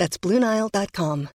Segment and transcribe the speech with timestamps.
[0.00, 1.28] That's BlueNile.com.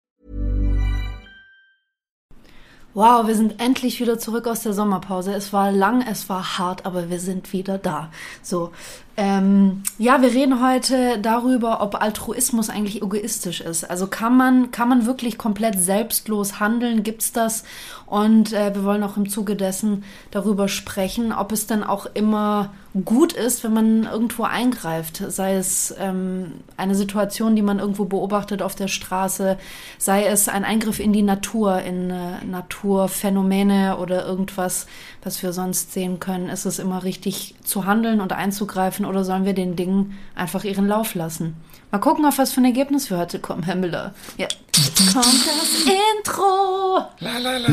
[2.93, 5.33] Wow, wir sind endlich wieder zurück aus der Sommerpause.
[5.33, 8.09] Es war lang, es war hart, aber wir sind wieder da.
[8.41, 8.71] So,
[9.15, 13.87] ähm, ja, wir reden heute darüber, ob Altruismus eigentlich egoistisch ist.
[13.87, 17.03] Also kann man, kann man wirklich komplett selbstlos handeln?
[17.03, 17.63] Gibt's das?
[18.07, 22.71] Und äh, wir wollen auch im Zuge dessen darüber sprechen, ob es dann auch immer
[23.05, 25.23] gut ist, wenn man irgendwo eingreift.
[25.27, 29.57] Sei es ähm, eine Situation, die man irgendwo beobachtet auf der Straße,
[29.97, 34.85] sei es ein Eingriff in die Natur, in äh, Naturphänomene oder irgendwas,
[35.23, 36.49] was wir sonst sehen können.
[36.49, 40.87] Ist es immer richtig zu handeln und einzugreifen oder sollen wir den Dingen einfach ihren
[40.87, 41.55] Lauf lassen?
[41.91, 44.13] Mal gucken, auf was für ein Ergebnis wir heute kommen, Herr Müller.
[44.37, 47.05] Ja, jetzt kommt das Intro.
[47.19, 47.69] La la la.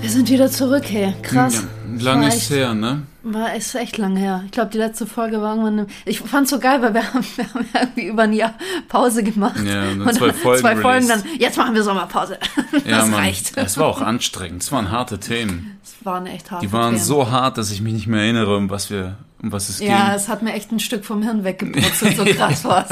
[0.00, 1.14] Wir sind wieder zurück, hey.
[1.22, 1.62] Krass.
[1.98, 3.02] Ja, lang ist her, ne?
[3.22, 4.42] War ist echt lang her.
[4.46, 5.86] Ich glaube, die letzte Folge war irgendwann.
[6.06, 8.54] Ich fand's so geil, weil wir haben, wir haben irgendwie über ein Jahr
[8.88, 9.56] Pause gemacht.
[9.64, 11.22] Ja, und dann zwei Folgen zwei Folgen dann.
[11.38, 12.38] Jetzt machen wir Sommerpause.
[12.86, 13.20] Ja, das Mann.
[13.20, 13.56] reicht.
[13.56, 14.62] Es war auch anstrengend.
[14.62, 15.78] Es waren harte Themen.
[15.82, 17.04] Es waren echt harte Die waren Themen.
[17.04, 20.06] so hart, dass ich mich nicht mehr erinnere, um was wir, um was es Ja,
[20.06, 20.14] ging.
[20.16, 22.88] es hat mir echt ein Stück vom Hirn weggebrutzelt, so krass war's.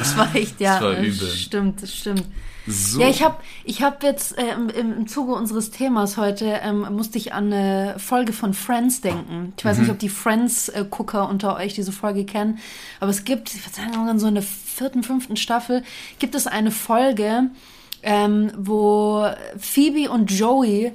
[0.00, 0.74] Es war echt, ja.
[0.74, 1.28] Das war äh, übel.
[1.28, 2.24] Stimmt, das stimmt.
[2.64, 3.00] So.
[3.00, 7.18] Ja, ich habe ich hab jetzt äh, im, im Zuge unseres Themas heute ähm, musste
[7.18, 9.52] ich an eine Folge von Friends denken.
[9.56, 9.82] Ich weiß Mhm.
[9.82, 12.58] nicht, ob die Friends-Gucker unter euch diese Folge kennen,
[13.00, 15.82] aber es gibt, ich würde sagen, so in der vierten, fünften Staffel
[16.20, 17.50] gibt es eine Folge,
[18.04, 19.26] ähm, wo
[19.58, 20.92] Phoebe und Joey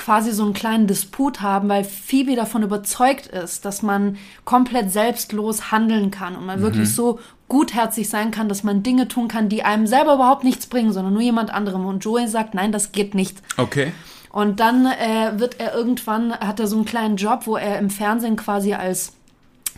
[0.00, 4.16] quasi so einen kleinen Disput haben, weil Phoebe davon überzeugt ist, dass man
[4.46, 9.28] komplett selbstlos handeln kann und man wirklich so gutherzig sein kann, dass man Dinge tun
[9.28, 11.84] kann, die einem selber überhaupt nichts bringen, sondern nur jemand anderem.
[11.84, 13.42] Und Joey sagt, nein, das geht nicht.
[13.58, 13.92] Okay.
[14.32, 17.90] Und dann äh, wird er irgendwann, hat er so einen kleinen Job, wo er im
[17.90, 19.12] Fernsehen quasi als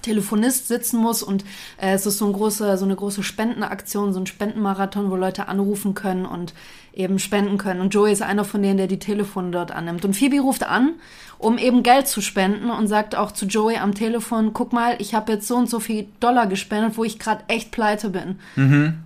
[0.03, 1.45] Telefonist sitzen muss und
[1.81, 5.49] äh, es ist so, ein große, so eine große Spendenaktion, so ein Spendenmarathon, wo Leute
[5.49, 6.55] anrufen können und
[6.93, 7.81] eben spenden können.
[7.81, 10.05] Und Joey ist einer von denen, der die Telefone dort annimmt.
[10.05, 10.95] Und Phoebe ruft an,
[11.43, 15.15] um eben Geld zu spenden und sagt auch zu Joey am Telefon, guck mal, ich
[15.15, 18.39] habe jetzt so und so viel Dollar gespendet, wo ich gerade echt pleite bin.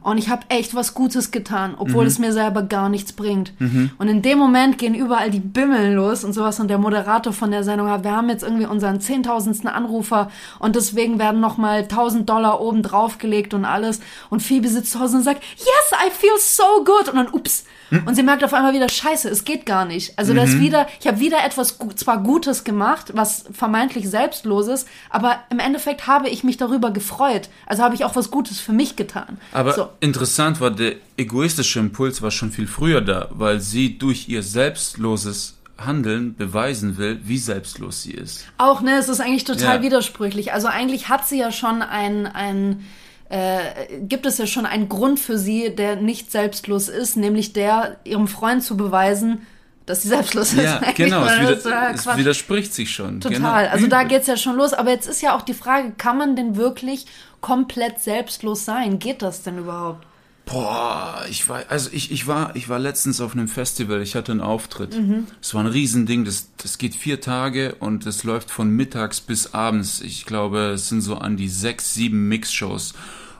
[0.02, 3.52] Und ich habe echt was Gutes getan, obwohl es mir selber gar nichts bringt.
[3.98, 6.60] Und in dem Moment gehen überall die Bimmeln los und sowas.
[6.60, 10.76] Und der Moderator von der Sendung hat, wir haben jetzt irgendwie unseren zehntausendsten Anrufer und
[10.76, 14.00] deswegen werden nochmal 1000 Dollar oben draufgelegt und alles.
[14.28, 17.08] Und Phoebe sitzt zu Hause und sagt, yes, I feel so good.
[17.08, 17.64] Und dann, ups.
[17.90, 20.18] Und sie merkt auf einmal wieder, scheiße, es geht gar nicht.
[20.18, 25.38] Also das ist wieder, ich habe wieder etwas zwar Gutes gemacht, was vermeintlich selbstloses, aber
[25.50, 27.48] im Endeffekt habe ich mich darüber gefreut.
[27.66, 29.38] Also habe ich auch was Gutes für mich getan.
[29.52, 29.88] Aber so.
[30.00, 35.54] interessant war, der egoistische Impuls war schon viel früher da, weil sie durch ihr selbstloses
[35.78, 38.46] Handeln beweisen will, wie selbstlos sie ist.
[38.56, 39.82] Auch, ne, es ist eigentlich total Ja.
[39.82, 40.52] widersprüchlich.
[40.52, 42.84] Also eigentlich hat sie ja schon ein, ein
[43.28, 47.96] äh, gibt es ja schon einen Grund für sie, der nicht selbstlos ist, nämlich der,
[48.04, 49.46] ihrem Freund zu beweisen,
[49.86, 50.62] dass sie selbstlos ist.
[50.62, 53.20] Ja, genau, es, ist ja es widerspricht sich schon.
[53.20, 53.36] Total.
[53.36, 53.52] Genau.
[53.52, 54.08] Also da Übel.
[54.10, 54.72] geht's ja schon los.
[54.72, 57.06] Aber jetzt ist ja auch die Frage, kann man denn wirklich
[57.40, 58.98] komplett selbstlos sein?
[58.98, 60.06] Geht das denn überhaupt?
[60.46, 64.30] Boah, ich war, also ich, ich war, ich war letztens auf einem Festival, ich hatte
[64.30, 64.96] einen Auftritt.
[64.96, 65.26] Mhm.
[65.42, 69.54] Es war ein Riesending, das, das geht vier Tage und es läuft von mittags bis
[69.54, 70.00] abends.
[70.00, 72.94] Ich glaube, es sind so an die sechs, sieben Mixshows.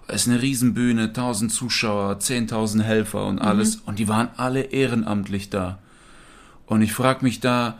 [0.08, 3.76] Es ist eine Riesenbühne, tausend Zuschauer, zehntausend Helfer und alles.
[3.76, 5.78] Und die waren alle ehrenamtlich da.
[6.66, 7.78] Und ich frag mich da,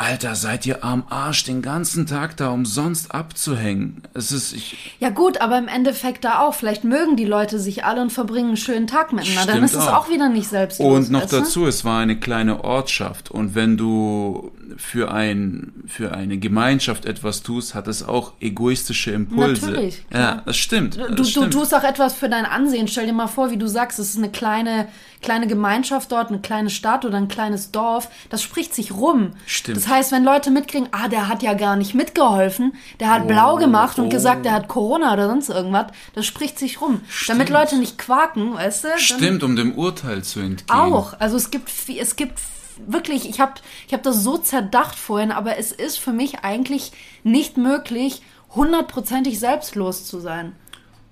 [0.00, 4.02] Alter, seid ihr am Arsch den ganzen Tag da umsonst abzuhängen?
[4.14, 6.54] Es ist, ich, Ja gut, aber im Endeffekt da auch.
[6.54, 9.54] Vielleicht mögen die Leute sich alle und verbringen einen schönen Tag miteinander.
[9.54, 10.04] Dann ist es auch.
[10.06, 10.86] auch wieder nicht selbstlos.
[11.08, 11.40] Und noch du?
[11.40, 13.30] dazu, es war eine kleine Ortschaft.
[13.32, 19.66] Und wenn du für, ein, für eine Gemeinschaft etwas tust, hat es auch egoistische Impulse.
[19.66, 20.42] Natürlich, Ja, klar.
[20.46, 20.94] das stimmt.
[20.96, 21.52] Du, das du stimmt.
[21.54, 22.86] tust auch etwas für dein Ansehen.
[22.86, 24.86] Stell dir mal vor, wie du sagst, es ist eine kleine,
[25.20, 28.08] kleine Gemeinschaft dort, eine kleine Stadt oder ein kleines Dorf.
[28.30, 29.32] Das spricht sich rum.
[29.46, 29.76] Stimmt.
[29.76, 33.56] Das heißt, wenn Leute mitkriegen, ah, der hat ja gar nicht mitgeholfen, der hat blau
[33.56, 34.08] gemacht und oh.
[34.08, 37.00] gesagt, der hat Corona oder sonst irgendwas, das spricht sich rum.
[37.26, 38.88] Damit Leute nicht quaken, weißt du?
[38.98, 40.78] Stimmt, um dem Urteil zu entgehen.
[40.78, 41.14] Auch.
[41.18, 42.38] Also es gibt, es gibt
[42.86, 43.54] wirklich, ich habe
[43.86, 46.92] ich hab das so zerdacht vorhin, aber es ist für mich eigentlich
[47.24, 48.22] nicht möglich,
[48.54, 50.54] hundertprozentig selbstlos zu sein.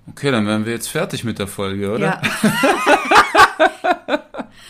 [0.08, 2.06] Okay, dann wären wir jetzt fertig mit der Folge, oder?
[2.06, 2.22] Ja.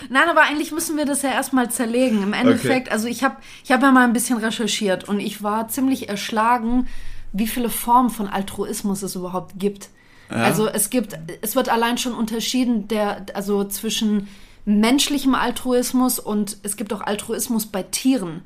[0.08, 2.22] Nein, aber eigentlich müssen wir das ja erstmal zerlegen.
[2.22, 2.90] Im Endeffekt, Okay.
[2.90, 6.86] also ich habe ich hab ja mal ein bisschen recherchiert und ich war ziemlich erschlagen,
[7.32, 9.90] wie viele Formen von Altruismus es überhaupt gibt.
[10.28, 14.26] Also es gibt, es wird allein schon unterschieden, der, also zwischen
[14.64, 18.42] menschlichem Altruismus und es gibt auch Altruismus bei Tieren,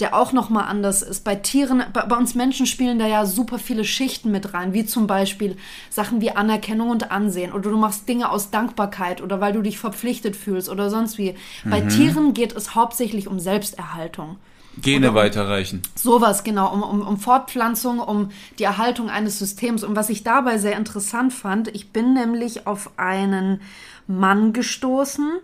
[0.00, 1.24] der auch nochmal anders ist.
[1.24, 4.86] Bei Tieren, bei, bei uns Menschen spielen da ja super viele Schichten mit rein, wie
[4.86, 5.56] zum Beispiel
[5.90, 9.78] Sachen wie Anerkennung und Ansehen oder du machst Dinge aus Dankbarkeit oder weil du dich
[9.78, 11.34] verpflichtet fühlst oder sonst wie.
[11.64, 14.36] Bei Tieren geht es hauptsächlich um Selbsterhaltung.
[14.80, 15.82] Gene weiterreichen.
[15.94, 19.84] Sowas, genau, um, um, um Fortpflanzung, um die Erhaltung eines Systems.
[19.84, 23.60] Und was ich dabei sehr interessant fand, ich bin nämlich auf einen
[24.06, 25.38] Mann gestoßen,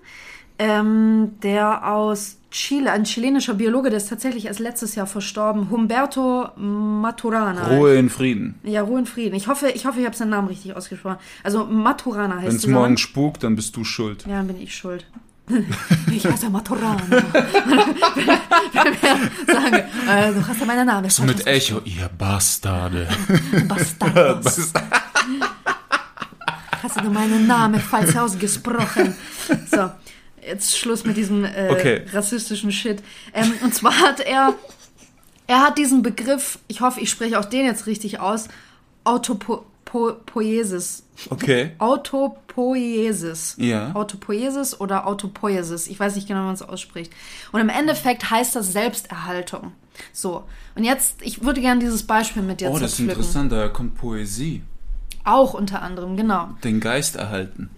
[0.59, 6.49] ähm, der aus Chile, ein chilenischer Biologe, der ist tatsächlich erst letztes Jahr verstorben, Humberto
[6.57, 7.69] Maturana.
[7.77, 8.57] Ruhe in Frieden.
[8.65, 9.37] Ja, Ruhe in Frieden.
[9.37, 11.19] Ich hoffe, ich, hoffe, ich habe seinen Namen richtig ausgesprochen.
[11.45, 14.27] Also Maturana heißt Wenn es morgen spukt, dann bist du schuld.
[14.27, 15.07] Ja, dann bin ich schuld.
[16.13, 17.01] Ich heiße Maturana.
[19.47, 19.75] Sagen,
[20.09, 21.11] äh, du hast ja meinen Namen.
[21.11, 23.09] So mit Echo, ihr Bastarde.
[23.69, 24.73] Bastardos.
[26.83, 29.15] Hast du meinen Namen falsch ausgesprochen?
[29.71, 29.91] So,
[30.51, 32.03] jetzt Schluss mit diesem äh, Okay.
[32.13, 33.03] rassistischen Shit.
[33.33, 34.55] Ähm, und zwar hat er,
[35.47, 38.49] er hat diesen Begriff, ich hoffe, ich spreche auch den jetzt richtig aus,
[39.05, 41.05] Autopoiesis.
[41.31, 41.73] Okay.
[41.79, 43.57] Autopoiesis.
[43.59, 43.93] Ja.
[43.95, 45.87] Autopoiesis oder Autopoiesis.
[45.89, 47.13] Ich weiß nicht genau, wie man es ausspricht.
[47.53, 49.73] Und im Endeffekt heißt das Selbsterhaltung.
[50.13, 50.45] So.
[50.75, 53.97] Und jetzt, ich würde gerne dieses Beispiel mit dir Oh, das ist interessant, da kommt
[53.97, 54.63] Poesie.
[55.25, 56.49] Auch unter anderem, genau.
[56.65, 57.69] Den Geist erhalten.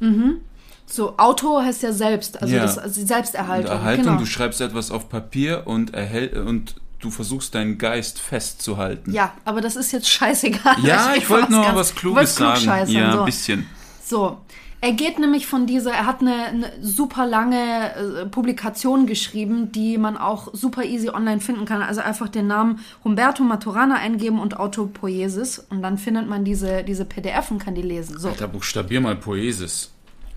[0.95, 2.63] So, Auto heißt ja selbst, also, Ja.
[2.63, 3.71] das, also Selbsterhaltung.
[3.71, 4.19] Erhaltung, genau.
[4.19, 9.11] du schreibst etwas auf Papier und, erhält, und du versuchst deinen Geist festzuhalten.
[9.13, 10.77] ja, aber das ist jetzt scheißegal.
[10.83, 12.91] Ja, ich wollte nur ganz- was ich Kluges wollte sagen.
[12.91, 13.19] Ja, so.
[13.21, 13.67] ein bisschen.
[14.05, 14.37] So,
[14.83, 19.97] er geht nämlich von dieser, er hat eine, eine super lange äh, Publikation geschrieben, die
[19.97, 21.81] man auch super easy online finden kann.
[21.83, 27.05] Also einfach den Namen Humberto Maturana eingeben und Autopoiesis und dann findet man diese, diese
[27.05, 28.19] PDF und kann die lesen.
[28.19, 28.29] So.
[28.29, 29.92] Alter, buchstabier mal Poesis.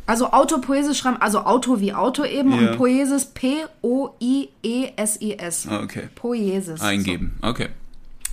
[0.07, 2.57] Also Autopoiesis schreiben, also Auto wie Auto eben Ja.
[2.72, 3.25] und Poiesis
[4.66, 5.68] P-O-I-E-S-I-S.
[5.69, 6.10] Ah, okay.
[6.16, 6.81] Poiesis.
[6.81, 7.38] Eingeben.
[7.42, 7.68] Okay.
[7.68, 7.69] So.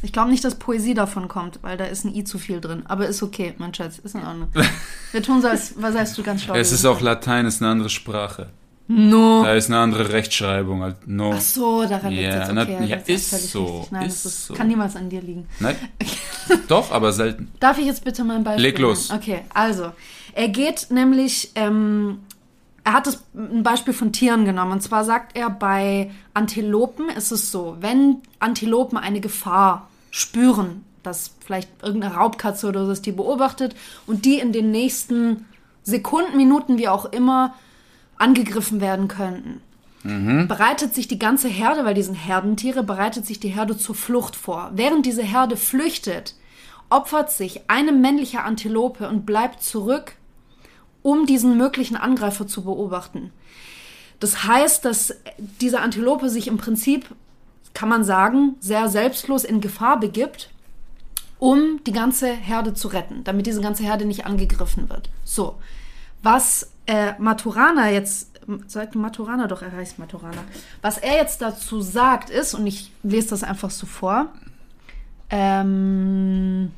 [0.05, 2.83] Ich glaube nicht, dass Poesie davon kommt, weil da ist ein I zu viel drin.
[2.87, 4.49] Aber ist okay, mein Schatz, ist in Ordnung.
[5.13, 6.55] Wir tun so, als was heißt du ganz schlau.
[6.57, 8.49] Es ist auch Latein, ist eine andere Sprache.
[8.89, 9.43] No.
[9.45, 10.83] Da ist eine andere Rechtschreibung.
[10.83, 11.33] halt No.
[11.35, 12.85] Ach so, daran liegt Ja, es na- okay.
[12.87, 13.93] ja, das ist völlig so, richtig.
[13.93, 14.55] Nein, ist das ist, so.
[14.55, 15.47] kann niemals an dir liegen.
[15.61, 15.77] Nein.
[16.69, 17.51] Doch, aber selten.
[17.61, 19.09] Darf ich jetzt bitte mal ein Beispiel Leg los.
[19.09, 19.21] nennen?
[19.23, 19.93] Okay, also,
[20.35, 22.19] er geht nämlich, ähm,
[22.85, 24.73] er hat das, ein Beispiel von Tieren genommen.
[24.73, 31.31] Und zwar sagt er, bei Antilopen ist es so, wenn Antilopen eine Gefahr spüren, dass
[31.45, 33.75] vielleicht irgendeine Raubkatze oder so ist, die beobachtet
[34.07, 35.47] und die in den nächsten
[35.85, 37.55] Sekunden, Minuten, wie auch immer,
[38.17, 39.61] angegriffen werden könnten
[40.05, 44.35] bereitet sich die ganze Herde, weil die sind Herdentiere, bereitet sich die Herde zur Flucht
[44.35, 44.73] vor.
[44.75, 46.35] Während diese Herde flüchtet,
[46.91, 50.17] opfert sich eine männliche Antilope und bleibt zurück,
[51.03, 53.31] um diesen möglichen Angreifer zu beobachten.
[54.19, 55.15] Das heißt, dass
[55.61, 57.07] diese Antilope sich im Prinzip,
[57.73, 60.51] kann man sagen, sehr selbstlos in Gefahr begibt,
[61.39, 65.11] um die ganze Herde zu retten, damit diese ganze Herde nicht angegriffen wird.
[65.25, 65.57] So,
[66.23, 68.31] was äh, Maturana jetzt,
[68.67, 70.45] sagt Maturana doch, er heißt Maturana,
[70.83, 74.27] was er jetzt dazu sagt ist, und ich lese das einfach so vor,
[75.31, 76.71] ähm,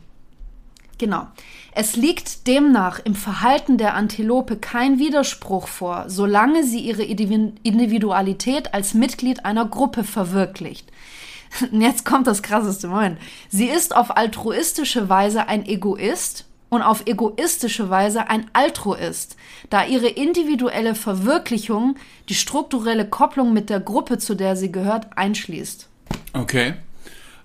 [0.96, 1.26] Genau.
[1.72, 8.72] Es liegt demnach im Verhalten der Antilope kein Widerspruch vor, solange sie ihre Indivi- Individualität
[8.72, 10.92] als Mitglied einer Gruppe verwirklicht.
[11.72, 13.18] Jetzt kommt das krasseste Moment.
[13.48, 16.44] Sie ist auf altruistische Weise ein Egoist
[16.74, 19.36] und auf egoistische Weise ein Altruist,
[19.70, 21.96] da ihre individuelle Verwirklichung
[22.28, 25.88] die strukturelle Kopplung mit der Gruppe, zu der sie gehört, einschließt.
[26.32, 26.74] Okay.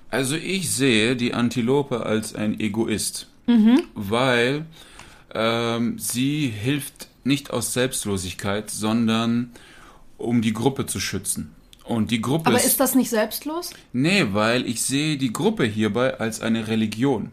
[0.09, 3.27] Also ich sehe die Antilope als ein Egoist,
[3.93, 4.65] weil
[5.33, 9.51] ähm, sie hilft nicht aus Selbstlosigkeit, sondern
[10.17, 11.55] um die Gruppe zu schützen.
[11.83, 13.71] Und die Gruppe Aber ist das nicht selbstlos?
[13.93, 17.31] Nee, weil ich sehe die Gruppe hierbei als eine Religion.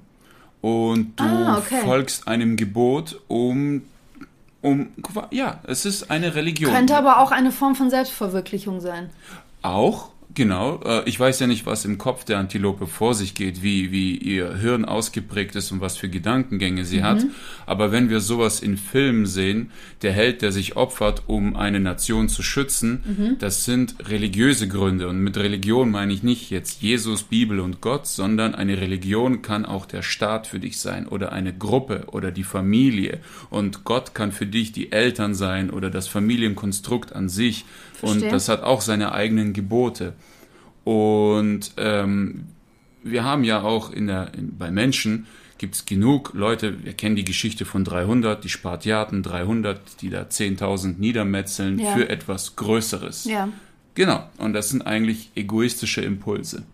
[0.61, 1.81] Und du Ah, okay.
[1.85, 3.83] folgst einem Gebot, um,
[4.63, 4.89] um,
[5.31, 6.73] ja, es ist eine Religion.
[6.73, 9.11] Könnte aber auch eine Form von Selbstverwirklichung sein.
[9.63, 13.63] Auch, Genau, äh, ich weiß ja nicht, was im Kopf der Antilope vor sich geht,
[13.63, 17.05] wie, wie ihr Hirn ausgeprägt ist und was für Gedankengänge sie mhm.
[17.05, 17.25] hat.
[17.65, 19.71] Aber wenn wir sowas in Filmen sehen,
[20.03, 23.39] der Held, der sich opfert, um eine Nation zu schützen, mhm.
[23.39, 25.09] das sind religiöse Gründe.
[25.09, 29.65] Und mit Religion meine ich nicht jetzt Jesus, Bibel und Gott, sondern eine Religion kann
[29.65, 33.21] auch der Staat für dich sein oder eine Gruppe oder die Familie.
[33.49, 37.65] Und Gott kann für dich die Eltern sein oder das Familienkonstrukt an sich.
[38.03, 40.15] Und das hat auch seine eigenen Gebote.
[40.85, 42.47] Und ähm,
[43.03, 45.27] wir haben ja auch in der, in, bei Menschen
[45.59, 50.23] gibt es genug Leute, wir kennen die Geschichte von 300, die Spartiaten 300, die da
[50.23, 51.95] 10.000 niedermetzeln ja.
[51.95, 53.25] für etwas Größeres.
[53.25, 53.49] Ja.
[53.95, 56.65] Genau, und das sind eigentlich egoistische Impulse.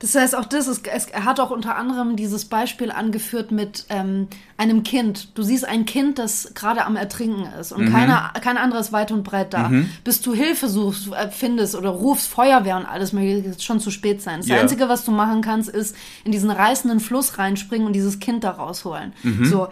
[0.00, 3.84] Das heißt, auch das ist, es, er hat auch unter anderem dieses Beispiel angeführt mit
[3.88, 5.36] ähm, einem Kind.
[5.36, 7.92] Du siehst ein Kind, das gerade am Ertrinken ist und mhm.
[7.92, 9.68] keiner, kein anderes weit und breit da.
[9.68, 9.90] Mhm.
[10.04, 13.90] Bis du Hilfe suchst, äh, findest oder rufst Feuerwehr und alles mögliche, ist schon zu
[13.90, 14.40] spät sein.
[14.40, 14.60] Das yeah.
[14.60, 18.52] Einzige, was du machen kannst, ist in diesen reißenden Fluss reinspringen und dieses Kind da
[18.52, 19.12] rausholen.
[19.24, 19.44] Mhm.
[19.46, 19.68] So.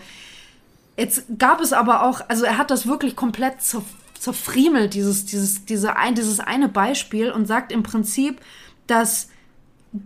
[0.96, 3.82] Jetzt gab es aber auch, also er hat das wirklich komplett zer,
[4.18, 8.40] zerfriemelt, dieses, dieses, diese ein, dieses eine Beispiel und sagt im Prinzip,
[8.88, 9.28] dass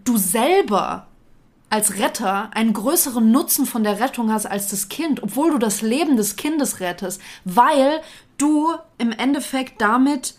[0.05, 1.07] du selber
[1.71, 5.83] als Retter einen größeren Nutzen von der Rettung hast als das Kind, obwohl du das
[5.83, 8.01] Leben des Kindes rettest, weil
[8.39, 10.35] du im Endeffekt damit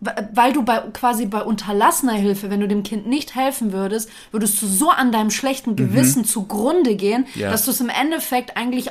[0.00, 4.60] weil du bei quasi bei unterlassener Hilfe, wenn du dem Kind nicht helfen würdest, würdest
[4.60, 5.76] du so an deinem schlechten mhm.
[5.76, 6.26] Gewissen mhm.
[6.26, 7.50] zugrunde gehen, ja.
[7.50, 8.90] dass du es im Endeffekt eigentlich,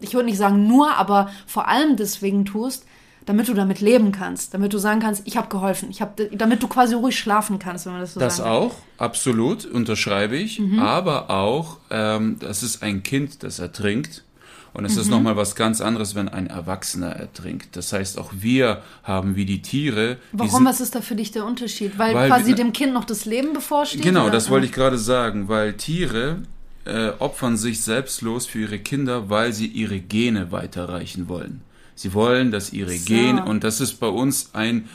[0.00, 2.84] ich würde nicht sagen nur, aber vor allem deswegen tust,
[3.26, 6.62] damit du damit leben kannst, damit du sagen kannst, ich habe geholfen, ich habe, damit
[6.62, 10.58] du quasi ruhig schlafen kannst, wenn man das so sagen Das auch, absolut, unterschreibe ich,
[10.58, 10.78] mhm.
[10.78, 14.24] aber auch, ähm, das ist ein Kind, das ertrinkt.
[14.72, 15.00] Und es mhm.
[15.00, 17.76] ist nochmal was ganz anderes, wenn ein Erwachsener ertrinkt.
[17.76, 20.18] Das heißt, auch wir haben wie die Tiere.
[20.30, 20.64] Warum?
[20.64, 21.98] was ist da für dich der Unterschied?
[21.98, 24.02] Weil, weil quasi dem Kind noch das Leben bevorsteht?
[24.02, 24.30] Genau, oder?
[24.30, 26.42] das wollte ich gerade sagen, weil Tiere
[26.84, 31.62] äh, opfern sich selbstlos für ihre Kinder, weil sie ihre Gene weiterreichen wollen.
[32.00, 33.04] Sie wollen, dass ihre so.
[33.04, 34.88] Gene, und das ist bei uns ein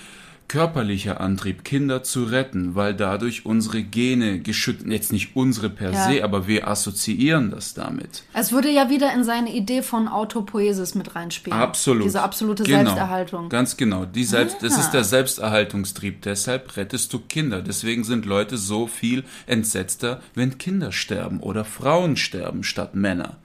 [0.47, 6.09] körperlicher Antrieb, Kinder zu retten, weil dadurch unsere Gene geschützt, jetzt nicht unsere per ja.
[6.09, 8.23] se, aber wir assoziieren das damit.
[8.33, 11.59] Es würde ja wieder in seine Idee von Autopoiesis mit reinspielen.
[11.59, 12.05] Absolut.
[12.05, 12.85] Diese absolute genau.
[12.85, 13.49] Selbsterhaltung.
[13.49, 14.05] Ganz genau.
[14.05, 14.63] Die Selbst, ah.
[14.63, 16.23] Das ist der Selbsterhaltungstrieb.
[16.23, 17.61] Deshalb rettest du Kinder.
[17.61, 23.37] Deswegen sind Leute so viel entsetzter, wenn Kinder sterben oder Frauen sterben statt Männer.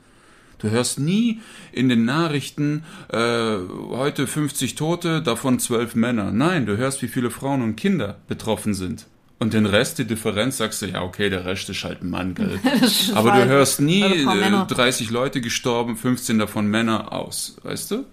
[0.61, 1.41] Du hörst nie
[1.73, 3.57] in den Nachrichten, äh,
[3.91, 6.33] heute 50 Tote, davon 12 Männer.
[6.33, 9.07] Nein, du hörst, wie viele Frauen und Kinder betroffen sind.
[9.39, 12.35] Und den Rest, die Differenz, sagst du, ja, okay, der Rest ist halt ein Mann,
[12.35, 12.61] gell?
[13.15, 18.05] Aber du hörst nie äh, 30 Leute gestorben, 15 davon Männer aus, weißt du?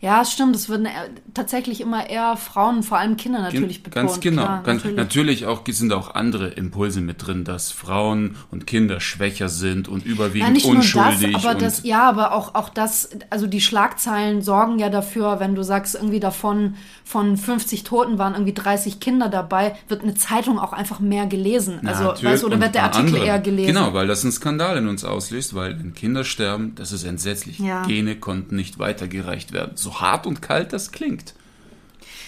[0.00, 0.54] Ja, stimmt.
[0.54, 0.86] Es würden
[1.34, 4.06] tatsächlich immer eher Frauen, vor allem Kinder natürlich betont.
[4.06, 4.42] Ganz genau.
[4.42, 4.96] Klar, ganz, natürlich.
[4.96, 10.06] natürlich auch, sind auch andere Impulse mit drin, dass Frauen und Kinder schwächer sind und
[10.06, 11.20] überwiegend ja, nicht unschuldig.
[11.22, 15.40] Nur das, aber das, ja, aber auch, auch das, also die Schlagzeilen sorgen ja dafür,
[15.40, 16.74] wenn du sagst, irgendwie davon
[17.04, 21.80] von 50 Toten waren irgendwie 30 Kinder dabei, wird eine Zeitung auch einfach mehr gelesen.
[21.86, 23.24] Also, weißt, oder wird der Artikel andere.
[23.24, 23.68] eher gelesen?
[23.68, 27.58] Genau, weil das einen Skandal in uns auslöst, weil wenn Kinder sterben, das ist entsetzlich.
[27.60, 27.82] Ja.
[27.84, 29.72] Gene konnten nicht weitergereicht werden.
[29.76, 31.34] So so hart und kalt das klingt.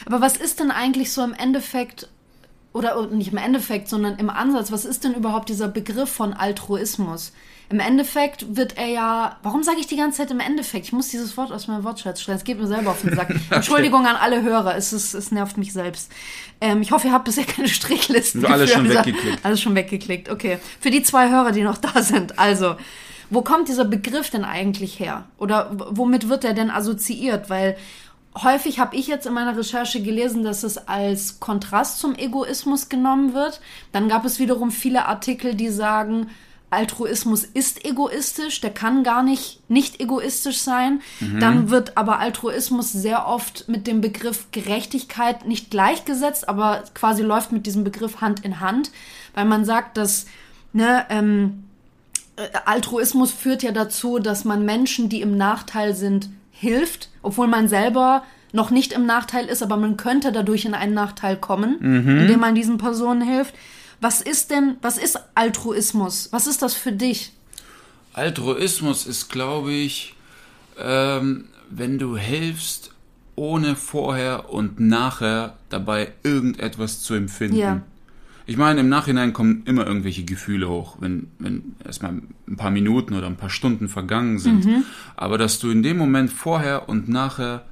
[0.07, 2.09] Aber was ist denn eigentlich so im Endeffekt,
[2.73, 7.33] oder nicht im Endeffekt, sondern im Ansatz, was ist denn überhaupt dieser Begriff von Altruismus?
[7.69, 10.87] Im Endeffekt wird er ja, warum sage ich die ganze Zeit im Endeffekt?
[10.87, 13.31] Ich muss dieses Wort aus meinem Wortschatz schreiben, es geht mir selber auf den Sack.
[13.31, 13.41] okay.
[13.51, 16.11] Entschuldigung an alle Hörer, es, ist, es nervt mich selbst.
[16.61, 18.45] Ähm, ich hoffe, ihr habt bisher keine Strichlisten.
[18.45, 19.45] Alles schon weggeklickt.
[19.45, 20.59] Alles schon weggeklickt, okay.
[20.81, 22.77] Für die zwei Hörer, die noch da sind, also...
[23.31, 25.25] Wo kommt dieser Begriff denn eigentlich her?
[25.39, 27.49] Oder womit wird er denn assoziiert?
[27.49, 27.77] Weil
[28.43, 33.35] häufig habe ich jetzt in meiner Recherche gelesen, dass es als Kontrast zum Egoismus genommen
[33.35, 33.61] wird.
[33.93, 36.29] Dann gab es wiederum viele Artikel, die sagen,
[36.71, 41.01] Altruismus ist egoistisch, der kann gar nicht nicht egoistisch sein.
[41.19, 41.41] Mhm.
[41.41, 47.51] Dann wird aber Altruismus sehr oft mit dem Begriff Gerechtigkeit nicht gleichgesetzt, aber quasi läuft
[47.51, 48.93] mit diesem Begriff Hand in Hand,
[49.35, 50.27] weil man sagt, dass
[50.73, 51.70] ne, ähm, äh,
[52.65, 58.25] Altruismus führt ja dazu, dass man Menschen, die im Nachteil sind, hilft, obwohl man selber
[58.53, 62.19] noch nicht im Nachteil ist, aber man könnte dadurch in einen Nachteil kommen, mhm.
[62.21, 63.55] indem man diesen Personen hilft.
[64.01, 66.29] Was ist denn, was ist Altruismus?
[66.33, 67.33] Was ist das für dich?
[68.13, 70.15] Altruismus ist, glaube ich,
[70.79, 72.93] ähm, wenn du hilfst,
[73.37, 77.57] ohne vorher und nachher dabei irgendetwas zu empfinden.
[77.57, 77.81] Ja.
[78.51, 82.15] Ich meine, im Nachhinein kommen immer irgendwelche Gefühle hoch, wenn, wenn erstmal
[82.49, 84.65] ein paar Minuten oder ein paar Stunden vergangen sind.
[84.65, 84.85] Mhm.
[85.15, 87.65] Aber dass du in dem Moment vorher und nachher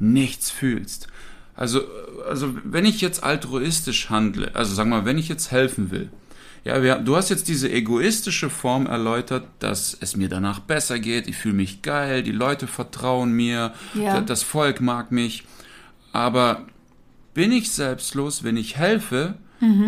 [0.00, 1.06] nichts fühlst.
[1.54, 1.82] Also,
[2.28, 6.10] also wenn ich jetzt altruistisch handle, also sag mal, wenn ich jetzt helfen will,
[6.64, 11.28] ja, wir, du hast jetzt diese egoistische Form erläutert, dass es mir danach besser geht,
[11.28, 14.20] ich fühle mich geil, die Leute vertrauen mir, Ja.
[14.20, 15.44] das Volk mag mich.
[16.10, 16.66] Aber
[17.34, 19.34] bin ich selbstlos, wenn ich helfe,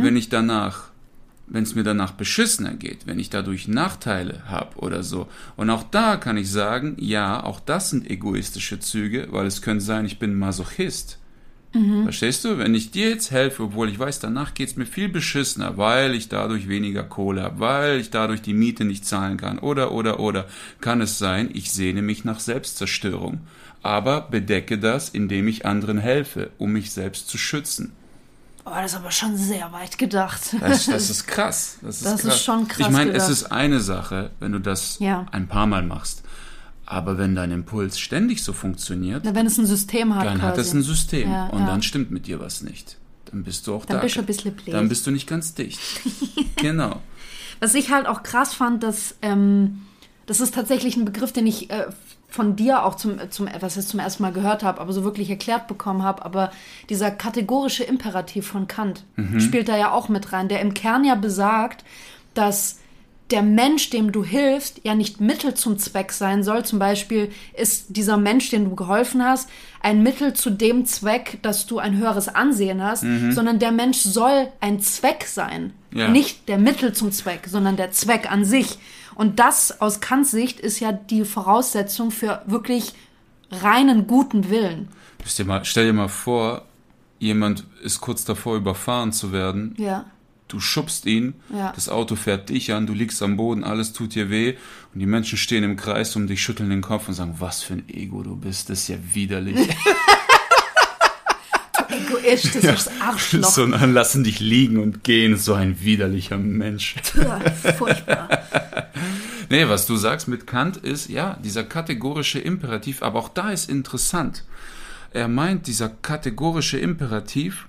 [0.03, 0.91] wenn ich danach,
[1.47, 5.29] wenn es mir danach beschissener geht, wenn ich dadurch Nachteile habe oder so.
[5.57, 9.85] Und auch da kann ich sagen, ja, auch das sind egoistische Züge, weil es könnte
[9.85, 11.19] sein, ich bin Masochist.
[12.05, 12.59] Verstehst du?
[12.59, 16.29] Wenn ich dir jetzt helfe, obwohl ich weiß, danach geht's mir viel beschissener, weil ich
[16.29, 20.47] dadurch weniger Kohle habe, weil ich dadurch die Miete nicht zahlen kann, oder, oder, oder,
[20.81, 23.41] kann es sein, ich sehne mich nach Selbstzerstörung.
[23.83, 27.93] Aber bedecke das, indem ich anderen helfe, um mich selbst zu schützen.
[28.69, 30.57] Oh, das ist aber schon sehr weit gedacht.
[30.61, 31.79] Das, das ist krass.
[31.83, 32.43] Das ist, Das ist krass.
[32.45, 35.25] schon krass Ich meine, es ist eine Sache, wenn du das Ja.
[35.31, 36.23] ein paar Mal machst.
[36.85, 40.47] Aber wenn dein Impuls ständig so funktioniert, Na, wenn es ein System hat dann quasi.
[40.49, 41.67] hat es ein System Ja, und ja.
[41.67, 42.97] dann stimmt mit dir was nicht.
[43.31, 44.03] Dann bist du auch Dann da.
[44.03, 44.75] bist du ein bisschen blöd.
[44.75, 45.79] Dann bist du nicht ganz dicht.
[46.57, 47.01] genau.
[47.61, 49.83] Was ich halt auch krass fand, dass ähm,
[50.27, 51.87] das ist tatsächlich ein Begriff, den ich äh,
[52.29, 55.31] von dir auch zum, zum was ich zum ersten Mal gehört habe, aber so wirklich
[55.31, 56.25] erklärt bekommen habe.
[56.25, 56.51] Aber
[56.89, 59.05] dieser kategorische Imperativ von Kant
[59.39, 61.85] spielt da ja auch mit rein, der im Kern ja besagt,
[62.35, 62.81] dass
[63.31, 66.65] der Mensch, dem du hilfst, ja nicht Mittel zum Zweck sein soll.
[66.65, 69.49] Zum Beispiel ist dieser Mensch, den du geholfen hast,
[69.83, 74.49] ein Mittel zu dem Zweck, dass du ein höheres Ansehen hast, sondern der Mensch soll
[74.61, 75.73] ein Zweck sein.
[75.93, 76.09] Ja.
[76.09, 78.79] Nicht der Mittel zum Zweck, sondern der Zweck an sich.
[79.17, 82.93] Und das aus Kants Sicht ist ja die Voraussetzung für wirklich
[83.51, 84.89] reinen guten Willen.
[85.25, 86.63] Stell dir mal, stell dir mal vor,
[87.19, 89.75] jemand ist kurz davor, überfahren zu werden.
[89.79, 90.05] Ja.
[90.49, 91.73] Du schubst ihn, Ja.
[91.75, 94.55] das Auto fährt dich an, du liegst am Boden, alles tut dir weh
[94.95, 97.73] und die Menschen stehen im Kreis um dich, schütteln den Kopf und sagen, was für
[97.75, 99.69] ein Ego du bist, das ist ja widerlich.
[102.09, 103.51] Egoistisches Arschloch.
[103.51, 106.97] so, und dann lassen dich liegen und gehen, so ein widerlicher Mensch.
[107.17, 107.41] Ja,
[107.73, 108.29] furchtbar.
[109.49, 113.71] Nee, was du sagst mit Kant ist, ja, dieser kategorische Imperativ, aber auch da ist
[113.71, 114.43] interessant.
[115.13, 117.67] Er meint, dieser kategorische Imperativ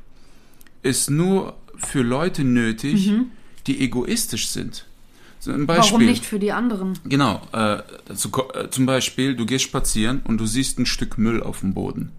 [0.82, 3.12] ist nur für Leute nötig,
[3.68, 4.86] die egoistisch sind.
[5.46, 6.98] Warum nicht für die anderen?
[7.06, 7.78] Genau, äh,
[8.32, 11.76] ko- äh, zum Beispiel, du gehst spazieren und du siehst ein Stück Müll auf dem
[11.76, 12.12] Boden.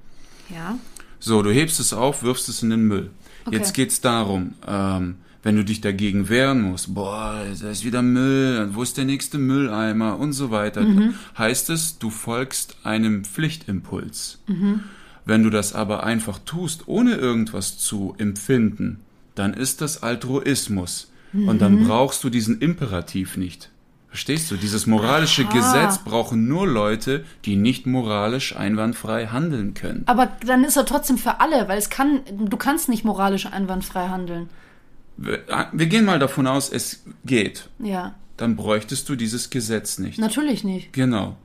[0.50, 0.78] Ja.
[1.20, 3.10] So, du hebst es auf, wirfst es in den Müll.
[3.44, 3.56] Okay.
[3.56, 8.70] Jetzt geht's darum, ähm, wenn du dich dagegen wehren musst, boah, da ist wieder Müll,
[8.72, 11.14] wo ist der nächste Mülleimer und so weiter, Mhm.
[11.36, 14.38] heißt es, du folgst einem Pflichtimpuls.
[14.46, 14.80] Mhm.
[15.24, 19.00] Wenn du das aber einfach tust, ohne irgendwas zu empfinden,
[19.34, 21.10] dann ist das Altruismus.
[21.32, 21.58] Und Mhm.
[21.58, 23.70] dann brauchst du diesen Imperativ nicht.
[24.08, 24.56] Verstehst du?
[24.56, 25.52] Dieses moralische Aha.
[25.52, 30.02] Gesetz brauchen nur Leute, die nicht moralisch einwandfrei handeln können.
[30.06, 34.08] Aber dann ist er trotzdem für alle, weil es kann, du kannst nicht moralisch einwandfrei
[34.08, 34.48] handeln.
[35.18, 35.40] Wir
[35.72, 37.68] wir gehen mal davon aus, es geht.
[37.80, 38.14] Ja.
[38.38, 40.18] Dann bräuchtest du dieses Gesetz nicht.
[40.18, 40.92] Natürlich nicht.
[40.92, 41.36] Genau.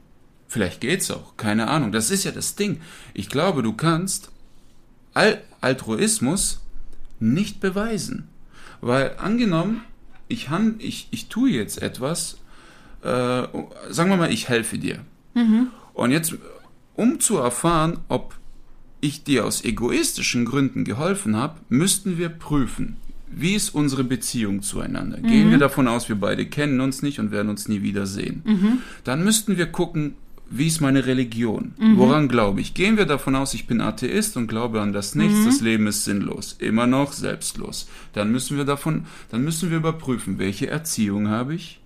[0.47, 1.35] Vielleicht geht's auch.
[1.37, 1.91] Keine Ahnung.
[1.91, 2.79] Das ist ja das Ding.
[3.13, 4.31] Ich glaube, du kannst
[5.13, 6.61] Al Altruismus
[7.19, 8.29] nicht beweisen.
[8.79, 9.83] Weil angenommen,
[10.27, 10.49] ich,
[10.79, 12.37] ich, ich tue jetzt etwas,
[13.03, 13.47] äh,
[13.89, 14.99] sagen wir mal, ich helfe dir.
[15.93, 16.35] Und jetzt,
[16.95, 18.35] um zu erfahren, ob
[19.01, 22.95] ich dir aus egoistischen Gründen geholfen habe, müssten wir prüfen,
[23.27, 25.17] wie ist unsere Beziehung zueinander.
[25.17, 28.43] Gehen wir davon aus, wir beide kennen uns nicht und werden uns nie wiedersehen.
[29.03, 30.15] Dann müssten wir gucken,
[30.49, 31.73] wie ist meine Religion?
[31.97, 32.75] Woran glaube ich?
[32.75, 36.05] Gehen wir davon aus, ich bin Atheist und glaube an das Nichts, das Leben ist
[36.05, 37.87] sinnlos, immer noch selbstlos.
[38.13, 41.79] Dann müssen wir davon, dann müssen wir überprüfen, welche Erziehung habe ich?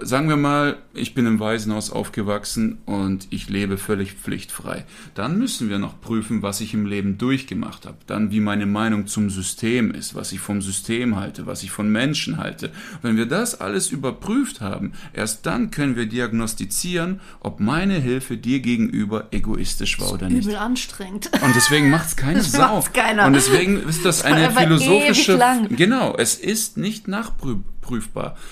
[0.00, 4.84] Sagen wir mal, ich bin im Waisenhaus aufgewachsen und ich lebe völlig pflichtfrei.
[5.14, 7.98] Dann müssen wir noch prüfen, was ich im Leben durchgemacht habe.
[8.06, 11.90] Dann, wie meine Meinung zum System ist, was ich vom System halte, was ich von
[11.90, 12.70] Menschen halte.
[13.02, 18.60] Wenn wir das alles überprüft haben, erst dann können wir diagnostizieren, ob meine Hilfe dir
[18.60, 20.46] gegenüber egoistisch war oder nicht.
[20.46, 21.30] Übel anstrengend.
[21.42, 22.76] Und deswegen macht's keine Das Sau.
[22.76, 23.26] macht's keiner.
[23.26, 25.38] Und deswegen ist das eine aber philosophische.
[25.70, 27.72] Genau, es ist nicht nachprüfbar.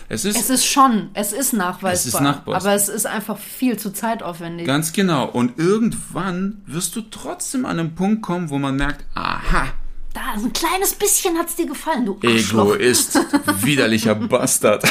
[0.08, 1.92] Es ist, Es ist schon, es ist nachweisbar.
[1.92, 2.56] Es ist nachweisbar.
[2.56, 4.66] Aber es ist einfach viel zu zeitaufwendig.
[4.66, 5.26] Ganz genau.
[5.26, 9.68] Und irgendwann wirst du trotzdem an einen Punkt kommen, wo man merkt, aha,
[10.12, 12.74] da, so ein kleines bisschen hat's dir gefallen, du Arschloch.
[12.74, 13.18] Egoist,
[13.62, 14.84] widerlicher Bastard.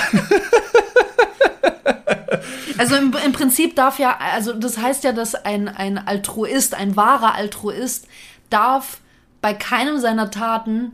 [2.77, 6.95] Also im, im Prinzip darf ja, also das heißt ja, dass ein, ein Altruist, ein
[6.95, 8.07] wahrer Altruist,
[8.49, 8.99] darf
[9.41, 10.93] bei keinem seiner Taten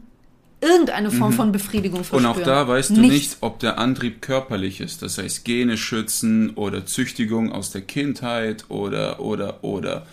[0.66, 2.06] irgendeine Form von Befriedigung Mhm.
[2.12, 2.26] Und verspüren.
[2.26, 3.14] auch da weißt du Nichts.
[3.14, 5.02] nicht, ob der Antrieb körperlich ist.
[5.02, 10.06] Das heißt Gene schützen oder Züchtigung aus der Kindheit oder, oder, oder.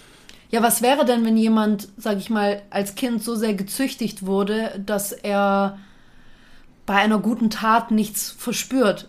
[0.50, 4.80] Ja, was wäre denn, wenn jemand, sag ich mal, als Kind so sehr gezüchtigt wurde,
[4.84, 5.78] dass er
[6.84, 9.08] bei einer guten Tat nichts verspürt?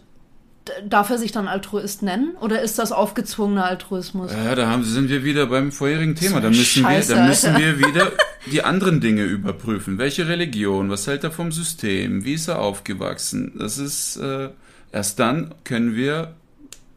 [0.88, 2.36] Darf er sich dann Altruist nennen?
[2.40, 4.32] Oder ist das aufgezwungener Altruismus?
[4.32, 6.40] Ja, da haben, sind wir wieder beim vorherigen Thema.
[6.40, 8.12] Da müssen, Scheiße, wir, da müssen wir wieder
[8.52, 9.98] die anderen Dinge überprüfen.
[9.98, 10.90] Welche Religion?
[10.90, 12.24] Was hält er vom System?
[12.24, 13.54] Wie ist er aufgewachsen?
[13.58, 14.50] Das ist, äh,
[14.92, 16.34] erst dann können wir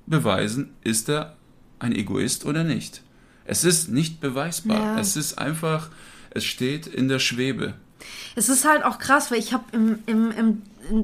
[0.07, 1.37] beweisen, ist er
[1.79, 3.03] ein Egoist oder nicht.
[3.45, 4.79] Es ist nicht beweisbar.
[4.79, 5.01] Ja.
[5.01, 5.91] Es ist einfach,
[6.31, 7.75] es steht in der Schwebe.
[8.35, 10.63] Es ist halt auch krass, weil ich habe im, im, im,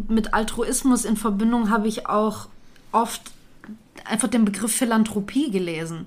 [0.09, 2.49] mit Altruismus in Verbindung habe ich auch
[2.93, 3.21] oft
[4.05, 6.07] einfach den Begriff Philanthropie gelesen.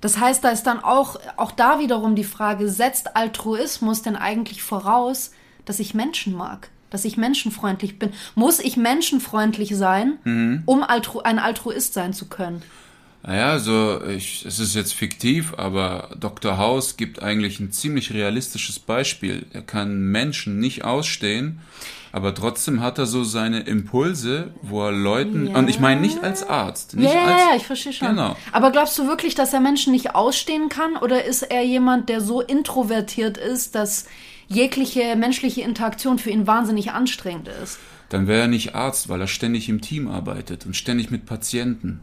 [0.00, 4.62] Das heißt, da ist dann auch, auch da wiederum die Frage, setzt Altruismus denn eigentlich
[4.62, 5.30] voraus,
[5.64, 6.70] dass ich Menschen mag?
[6.90, 8.12] Dass ich menschenfreundlich bin?
[8.34, 10.62] Muss ich menschenfreundlich sein, mhm.
[10.66, 12.62] um Altru ein Altruist sein zu können?
[13.24, 16.58] Naja, also ich, es ist jetzt fiktiv, aber Dr.
[16.58, 19.46] House gibt eigentlich ein ziemlich realistisches Beispiel.
[19.52, 21.60] Er kann Menschen nicht ausstehen,
[22.10, 25.56] aber trotzdem hat er so seine Impulse, wo er Leuten, ja.
[25.56, 26.96] und ich meine nicht als Arzt.
[26.96, 28.08] Nicht ja, als, ja, ich verstehe schon.
[28.08, 28.36] Genau.
[28.50, 30.96] Aber glaubst du wirklich, dass er Menschen nicht ausstehen kann?
[30.96, 34.06] Oder ist er jemand, der so introvertiert ist, dass
[34.48, 37.78] jegliche menschliche Interaktion für ihn wahnsinnig anstrengend ist?
[38.08, 42.00] Dann wäre er nicht Arzt, weil er ständig im Team arbeitet und ständig mit Patienten.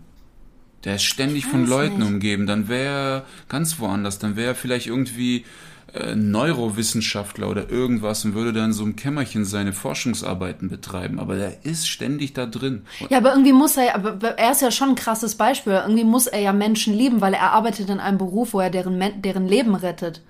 [0.85, 2.07] Der ist ständig von Leuten nicht.
[2.07, 2.47] umgeben.
[2.47, 4.19] Dann wäre er ganz woanders.
[4.19, 5.45] Dann wäre er vielleicht irgendwie
[5.93, 11.19] äh, Neurowissenschaftler oder irgendwas und würde dann so im Kämmerchen seine Forschungsarbeiten betreiben.
[11.19, 12.83] Aber der ist ständig da drin.
[13.09, 15.73] Ja, aber irgendwie muss er, aber er ist ja schon ein krasses Beispiel.
[15.73, 19.21] Irgendwie muss er ja Menschen lieben, weil er arbeitet in einem Beruf, wo er deren,
[19.21, 20.21] deren Leben rettet.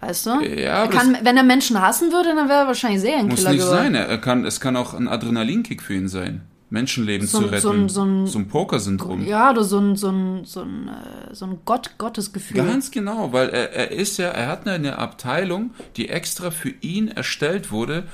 [0.00, 0.30] Weißt du?
[0.42, 3.60] Ja, er kann, wenn er Menschen hassen würde, dann wäre er wahrscheinlich Serienkiller Muss nicht
[3.60, 3.94] geworden.
[3.94, 3.94] sein.
[3.94, 6.42] Er kann, es kann auch ein Adrenalinkick für ihn sein.
[6.74, 7.60] Menschenleben so, zu retten.
[7.62, 9.24] So ein, so ein, so ein Poker-Syndrom.
[9.24, 12.58] Ja, oder so ein, so ein, so ein, äh, so ein Gott, Gottesgefühl.
[12.58, 17.08] Ganz genau, weil er, er ist ja, er hat eine Abteilung, die extra für ihn
[17.08, 18.04] erstellt wurde,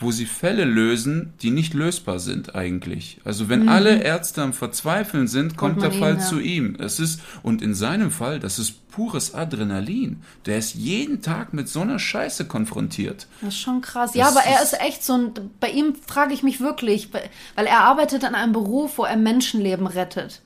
[0.00, 3.18] wo sie Fälle lösen, die nicht lösbar sind eigentlich.
[3.24, 3.68] Also wenn mhm.
[3.68, 6.24] alle Ärzte am Verzweifeln sind, kommt, kommt der Fall ihn, ja.
[6.24, 6.76] zu ihm.
[6.80, 10.22] Es ist und in seinem Fall, das ist pures Adrenalin.
[10.46, 13.26] Der ist jeden Tag mit so einer Scheiße konfrontiert.
[13.42, 14.12] Das ist schon krass.
[14.12, 15.32] Das ja, aber er ist echt so ein.
[15.60, 19.86] Bei ihm frage ich mich wirklich, weil er arbeitet in einem Beruf, wo er Menschenleben
[19.86, 20.40] rettet.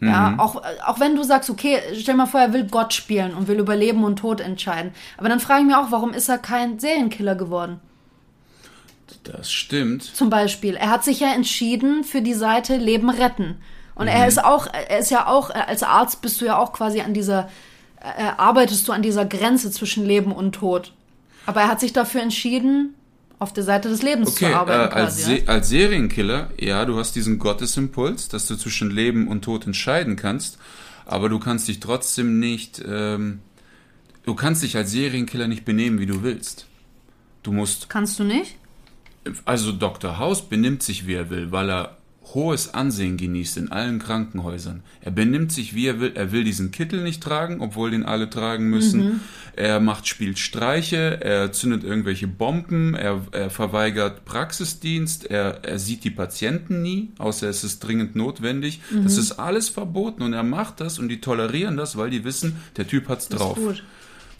[0.00, 0.40] Ja, mhm.
[0.40, 3.58] auch, auch wenn du sagst, okay, stell mal vor, er will Gott spielen und will
[3.58, 4.92] über Leben und Tod entscheiden.
[5.18, 7.80] Aber dann frage ich mich auch, warum ist er kein Serienkiller geworden?
[9.24, 10.02] Das stimmt.
[10.02, 13.56] Zum Beispiel, er hat sich ja entschieden für die Seite Leben retten.
[13.94, 14.12] Und mhm.
[14.12, 17.12] er ist auch, er ist ja auch, als Arzt bist du ja auch quasi an
[17.12, 17.50] dieser,
[18.00, 20.92] äh, arbeitest du an dieser Grenze zwischen Leben und Tod.
[21.46, 22.94] Aber er hat sich dafür entschieden,
[23.38, 24.92] auf der Seite des Lebens okay, zu arbeiten.
[24.92, 29.42] Äh, als, Se als Serienkiller, ja, du hast diesen Gottesimpuls, dass du zwischen Leben und
[29.42, 30.58] Tod entscheiden kannst,
[31.06, 33.40] aber du kannst dich trotzdem nicht, ähm,
[34.24, 36.66] du kannst dich als Serienkiller nicht benehmen, wie du willst.
[37.42, 37.88] Du musst.
[37.88, 38.56] Kannst du nicht?
[39.44, 40.18] Also Dr.
[40.18, 41.96] House benimmt sich, wie er will, weil er
[42.34, 44.82] hohes Ansehen genießt in allen Krankenhäusern.
[45.00, 46.12] Er benimmt sich, wie er will.
[46.14, 49.00] Er will diesen Kittel nicht tragen, obwohl den alle tragen müssen.
[49.00, 49.20] Mhm.
[49.56, 56.04] Er macht, spielt Streiche, er zündet irgendwelche Bomben, er, er verweigert Praxisdienst, er, er sieht
[56.04, 58.80] die Patienten nie, außer es ist dringend notwendig.
[58.90, 59.04] Mhm.
[59.04, 62.56] Das ist alles verboten und er macht das und die tolerieren das, weil die wissen,
[62.76, 63.58] der Typ hat's drauf.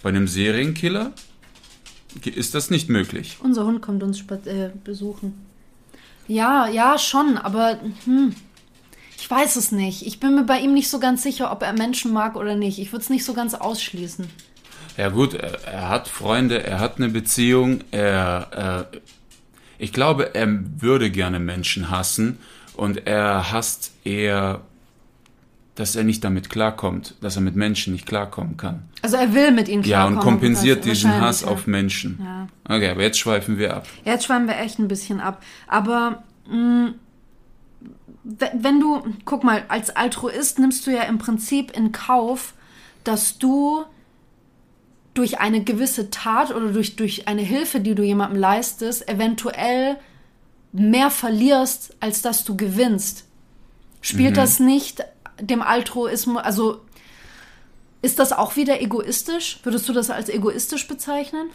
[0.03, 1.13] Bei einem Serienkiller
[2.25, 3.39] ist das nicht möglich.
[3.43, 5.35] Unser Hund kommt uns äh, besuchen.
[6.29, 8.35] Ja, ja, schon, aber hm,
[9.19, 10.07] ich weiß es nicht.
[10.07, 12.79] Ich bin mir bei ihm nicht so ganz sicher, ob er Menschen mag oder nicht.
[12.79, 14.27] Ich würde es nicht so ganz ausschließen.
[14.97, 18.99] Ja gut, er, er, hat Freunde, er hat eine Beziehung, er, äh,
[19.79, 20.49] ich glaube, er
[20.81, 22.39] würde gerne Menschen hassen
[22.75, 24.63] und er hasst eher
[25.81, 28.83] dass er nicht damit klarkommt, dass er mit Menschen nicht klarkommen kann.
[29.01, 30.15] Also er will mit ihnen klarkommen.
[30.15, 31.49] Ja, und kompensiert diesen Hass ja.
[31.49, 32.21] auf Menschen.
[32.23, 32.49] Ja.
[32.77, 33.87] Okay, aber jetzt schweifen wir ab.
[34.05, 35.43] Jetzt schweifen wir echt ein bisschen ab.
[35.67, 36.95] Aber mh, mm,
[38.53, 42.53] wenn du, guck mal, als Altruist nimmst du ja im Prinzip in Kauf,
[43.03, 43.85] dass du
[45.15, 49.97] durch eine gewisse Tat oder durch, durch eine Hilfe, die du jemandem leistest, eventuell
[50.73, 53.25] mehr verlierst, als dass du gewinnst.
[54.03, 54.37] Spielt mhm.
[54.37, 55.03] das nicht
[55.41, 56.81] dem Altruismus, also
[58.03, 59.61] ist das auch wieder egoistisch?
[59.63, 61.51] Würdest du das als egoistisch bezeichnen?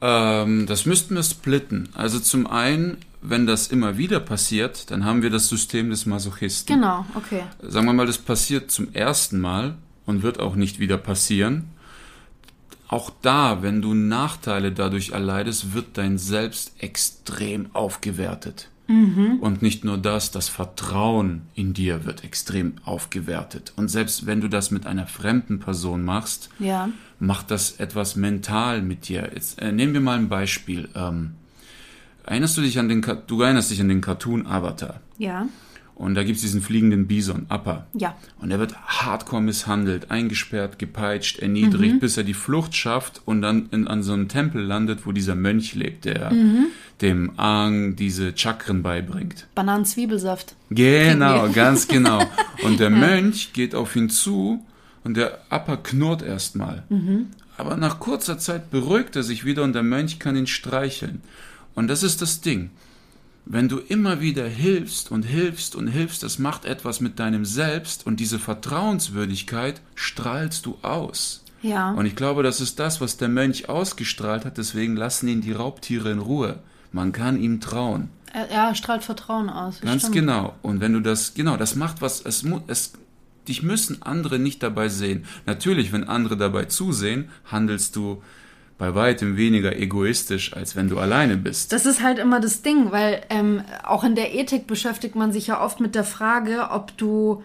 [0.00, 1.88] Ähm, das müssten wir splitten.
[1.94, 6.74] Also zum einen, wenn das immer wieder passiert, dann haben wir das System des Masochisten.
[6.74, 7.42] Genau, okay.
[7.62, 11.70] Sagen wir mal, das passiert zum ersten Mal und wird auch nicht wieder passieren.
[12.88, 18.68] Auch da, wenn du Nachteile dadurch erleidest, wird dein Selbst extrem aufgewertet.
[18.88, 23.72] Und nicht nur das, das Vertrauen in dir wird extrem aufgewertet.
[23.76, 26.88] Und selbst wenn du das mit einer fremden Person machst, Ja.
[27.18, 29.30] macht das etwas mental mit dir.
[29.34, 30.88] Jetzt äh, nehmen wir mal ein Beispiel.
[30.94, 31.32] Ähm,
[32.24, 35.00] erinnerst du dich an den, Ka- du erinnerst dich an den Cartoon Avatar?
[35.18, 35.46] Ja.
[35.96, 37.86] Und da gibt's diesen fliegenden Bison, Appa.
[37.94, 38.16] Ja.
[38.38, 43.70] Und er wird hardcore misshandelt, eingesperrt, gepeitscht, erniedrigt, bis er die Flucht schafft und dann
[43.72, 46.30] in, an so einem Tempel landet, wo dieser Mönch lebt, der
[47.00, 49.46] dem Aang diese Chakren beibringt.
[49.54, 50.54] Bananenzwiebelsaft.
[50.68, 52.22] Genau, ganz genau.
[52.62, 54.62] Und der Mönch geht auf ihn zu
[55.02, 56.82] und der Appa knurrt erstmal.
[57.56, 61.22] Aber nach kurzer Zeit beruhigt er sich wieder und der Mönch kann ihn streicheln.
[61.74, 62.70] Und das ist das Ding.
[63.48, 68.04] Wenn du immer wieder hilfst und hilfst und hilfst, das macht etwas mit deinem Selbst
[68.04, 71.44] und diese Vertrauenswürdigkeit strahlst du aus.
[71.62, 71.92] Ja.
[71.92, 75.52] Und ich glaube, das ist das, was der Mönch ausgestrahlt hat, deswegen lassen ihn die
[75.52, 76.58] Raubtiere in Ruhe.
[76.90, 78.08] Man kann ihm trauen.
[78.32, 79.80] Er, er strahlt Vertrauen aus.
[79.80, 80.16] Ganz Stimmt.
[80.16, 80.54] genau.
[80.62, 82.94] Und wenn du das, genau, das macht was, es, es,
[83.46, 85.24] dich müssen andere nicht dabei sehen.
[85.46, 88.22] Natürlich, wenn andere dabei zusehen, handelst du
[88.78, 91.72] bei weitem weniger egoistisch, als wenn du alleine bist.
[91.72, 95.46] Das ist halt immer das Ding, weil ähm, auch in der Ethik beschäftigt man sich
[95.46, 97.42] ja oft mit der Frage, ob du,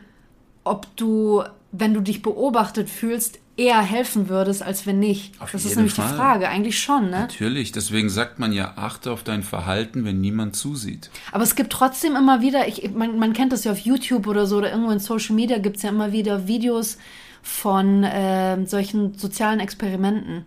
[0.63, 5.39] ob du, wenn du dich beobachtet fühlst, eher helfen würdest, als wenn nicht.
[5.39, 6.09] Auf das ist nämlich Fall.
[6.09, 7.21] die Frage, eigentlich schon, ne?
[7.21, 11.11] Natürlich, deswegen sagt man ja, achte auf dein Verhalten, wenn niemand zusieht.
[11.31, 14.47] Aber es gibt trotzdem immer wieder, ich, man, man kennt das ja auf YouTube oder
[14.47, 16.97] so oder irgendwo in Social Media gibt es ja immer wieder Videos
[17.41, 20.45] von äh, solchen sozialen Experimenten,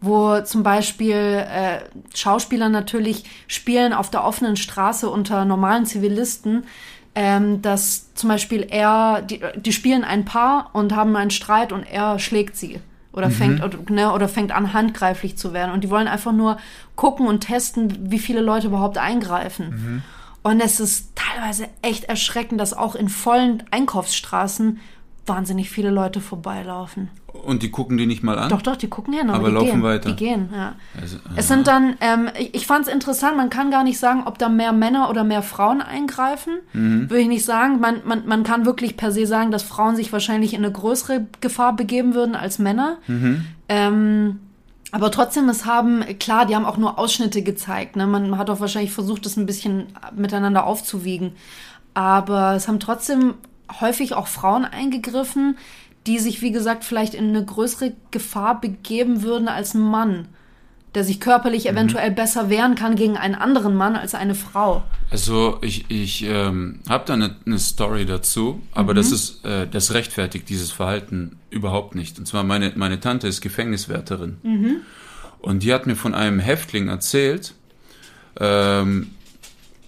[0.00, 1.80] wo zum Beispiel äh,
[2.14, 6.64] Schauspieler natürlich spielen auf der offenen Straße unter normalen Zivilisten,
[7.14, 11.82] ähm, dass zum Beispiel er, die, die spielen ein Paar und haben einen Streit und
[11.82, 12.80] er schlägt sie.
[13.12, 15.72] Oder fängt, oder, ne, oder fängt an, handgreiflich zu werden.
[15.72, 16.58] Und die wollen einfach nur
[16.94, 20.04] gucken und testen, wie viele Leute überhaupt eingreifen.
[20.42, 24.78] Und es ist teilweise echt erschreckend, dass auch in vollen Einkaufsstraßen
[25.30, 27.08] wahnsinnig viele Leute vorbeilaufen.
[27.32, 28.48] Und die gucken die nicht mal an?
[28.48, 29.82] Doch, doch, die gucken hin, aber, Aber die laufen gehen.
[29.82, 30.08] weiter.
[30.10, 30.74] Die gehen, ja.
[31.00, 34.24] Also, Es sind dann, ähm, ich, ich fand es interessant, man kann gar nicht sagen,
[34.26, 36.54] ob da mehr Männer oder mehr Frauen eingreifen.
[36.72, 37.08] Mhm.
[37.08, 37.78] Würde ich nicht sagen.
[37.80, 41.26] Man, man, man kann wirklich per se sagen, dass Frauen sich wahrscheinlich in eine größere
[41.40, 42.98] Gefahr begeben würden als Männer.
[43.06, 43.44] Mhm.
[43.68, 44.40] Ähm,
[44.92, 47.94] aber trotzdem, es haben, klar, die haben auch nur Ausschnitte gezeigt.
[47.94, 48.08] Ne?
[48.08, 51.32] Man hat auch wahrscheinlich versucht, das ein bisschen miteinander aufzuwiegen.
[51.94, 53.34] Aber es haben trotzdem
[53.80, 55.56] häufig auch Frauen eingegriffen,
[56.06, 60.28] die sich, wie gesagt, vielleicht in eine größere Gefahr begeben würden als ein Mann,
[60.94, 61.70] der sich körperlich Mhm.
[61.72, 64.82] eventuell besser wehren kann gegen einen anderen Mann als eine Frau.
[65.10, 69.92] Also ich, ich ähm, habe da eine, eine Story dazu, aber das ist äh, das
[69.92, 72.18] rechtfertigt dieses Verhalten überhaupt nicht.
[72.18, 74.38] Und zwar meine meine Tante ist Gefängniswärterin
[75.40, 77.54] und die hat mir von einem Häftling erzählt,
[78.38, 79.10] ähm,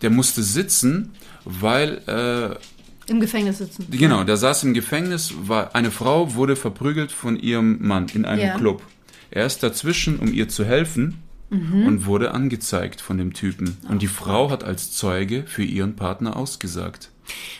[0.02, 1.12] der musste sitzen,
[1.44, 2.56] weil äh,
[3.06, 3.86] Im Gefängnis sitzen.
[3.90, 8.46] Genau, der saß im Gefängnis, war eine Frau wurde verprügelt von ihrem Mann in einem
[8.46, 8.56] Ja.
[8.56, 8.82] Club.
[9.30, 11.18] Er ist dazwischen, um ihr zu helfen
[11.50, 11.86] Mhm.
[11.86, 13.76] und wurde angezeigt von dem Typen.
[13.88, 17.10] Und die Frau hat als Zeuge für ihren Partner ausgesagt.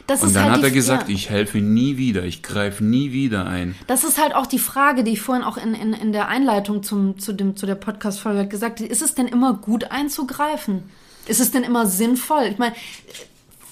[0.06, 1.14] Das Und dann halt hat die- er gesagt, ja.
[1.14, 3.74] ich helfe nie wieder, ich greife nie wieder ein.
[3.86, 6.82] Das ist halt auch die Frage, die ich vorhin auch in, in, in der Einleitung
[6.82, 8.90] zum, zu, dem, zu der Podcast-Folge gesagt habe.
[8.90, 10.82] Ist es denn immer gut einzugreifen?
[11.26, 12.44] Ist es denn immer sinnvoll?
[12.50, 12.74] Ich meine,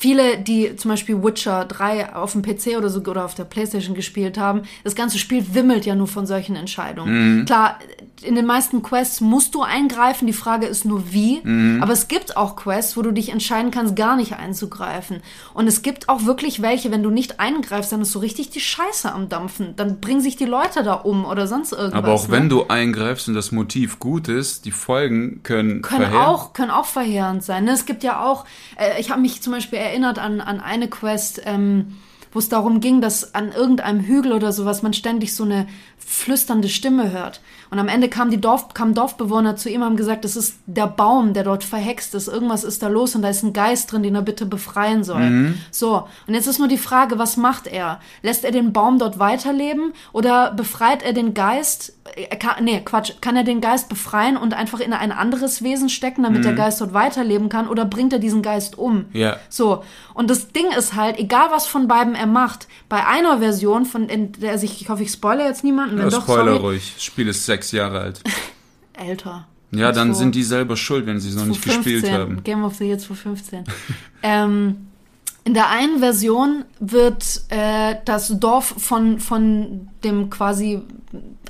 [0.01, 3.95] viele, die zum Beispiel Witcher 3 auf dem PC oder so oder auf der Playstation
[3.95, 7.45] gespielt haben, das ganze Spiel wimmelt ja nur von solchen Entscheidungen.
[7.45, 7.79] Klar,
[8.23, 11.41] in den meisten Quests musst du eingreifen, die Frage ist nur wie.
[11.81, 15.21] Aber es gibt auch Quests, wo du dich entscheiden kannst, gar nicht einzugreifen.
[15.55, 18.61] Und es gibt auch wirklich welche, wenn du nicht eingreifst, dann ist so richtig die
[18.61, 19.75] Scheiße am Dampfen.
[19.77, 21.95] Dann bringen sich die Leute da um oder sonst irgendwas.
[21.95, 22.33] Aber auch ne?
[22.33, 26.71] wenn du eingreifst und das Motiv gut ist, die Folgen können, können verheerend- auch können
[26.71, 27.65] auch verheerend sein.
[27.65, 27.73] Ne?
[27.73, 28.45] Es gibt ja auch,
[28.77, 31.99] äh, ich habe mich zum Beispiel erinnert an, an eine Quest, ähm,
[32.33, 35.67] wo es darum ging, dass an irgendeinem Hügel oder sowas man ständig so eine
[36.05, 37.41] flüsternde Stimme hört.
[37.71, 40.57] Und am Ende kam die Dorf, kamen Dorfbewohner zu ihm und haben gesagt, das ist
[40.67, 42.27] der Baum, der dort verhext ist.
[42.27, 45.55] Irgendwas ist da los und da ist ein Geist drin, den er bitte befreien soll.
[45.71, 48.01] So, und jetzt ist nur die Frage, was macht er?
[48.23, 51.95] Lässt er den Baum dort weiterleben oder befreit er den Geist?
[52.17, 53.13] Er kann, nee, Quatsch.
[53.21, 56.81] Kann er den Geist befreien und einfach in ein anderes Wesen stecken, damit der Geist
[56.81, 57.69] dort weiterleben kann?
[57.69, 59.05] Oder bringt er diesen Geist um?
[59.13, 59.37] Ja.
[59.49, 59.85] So,
[60.15, 64.09] und das Ding ist halt, egal was von beiden er macht, bei einer Version, von
[64.09, 66.93] in der sich, ich hoffe, ich spoilere jetzt niemanden, wenn Ja, doch, Spoiler sorry, ruhig,
[66.95, 68.23] das Spiel ist sechs Jahre alt.
[68.93, 69.47] älter.
[69.73, 72.43] Ja, dann sind die selber schuld, wenn sie es noch nicht 2015, gespielt haben.
[72.43, 73.65] Game of the Year 2015.
[74.23, 74.89] ähm,
[75.45, 80.83] in der einen Version wird äh, das Dorf von, von dem quasi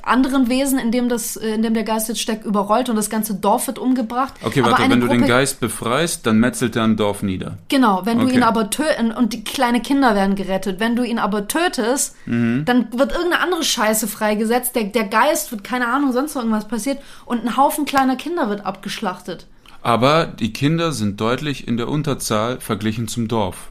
[0.03, 3.11] anderen Wesen, in dem, das, äh, in dem der Geist jetzt steckt, überrollt und das
[3.11, 4.35] ganze Dorf wird umgebracht.
[4.43, 7.59] Okay, warte, wenn du den Gruppe- Geist befreist, dann metzelt er ein Dorf nieder.
[7.69, 8.37] Genau, wenn du Okay.
[8.37, 10.81] ihn aber töten und die kleine Kinder werden gerettet.
[10.81, 12.65] Wenn du ihn aber tötest, Mhm.
[12.65, 14.75] dann wird irgendeine andere Scheiße freigesetzt.
[14.77, 18.49] Der, der Geist wird keine Ahnung, sonst noch irgendwas passiert und ein Haufen kleiner Kinder
[18.49, 19.47] wird abgeschlachtet.
[19.83, 23.71] Aber die Kinder sind deutlich in der Unterzahl verglichen zum Dorf.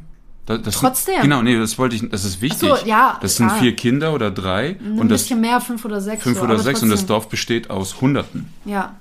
[0.49, 1.13] Da- Das Trotzdem.
[1.13, 2.67] Sind, genau, nee, das wollte ich, das ist wichtig.
[2.73, 3.59] Ach so, ja, das sind klar.
[3.59, 6.23] vier Kinder oder drei Ein und das bisschen mehr, fünf oder sechs.
[6.23, 7.13] fünf so, oder sechs und das trotzdem.
[7.15, 8.51] Dorf besteht aus Hunderten.
[8.65, 8.95] Ja.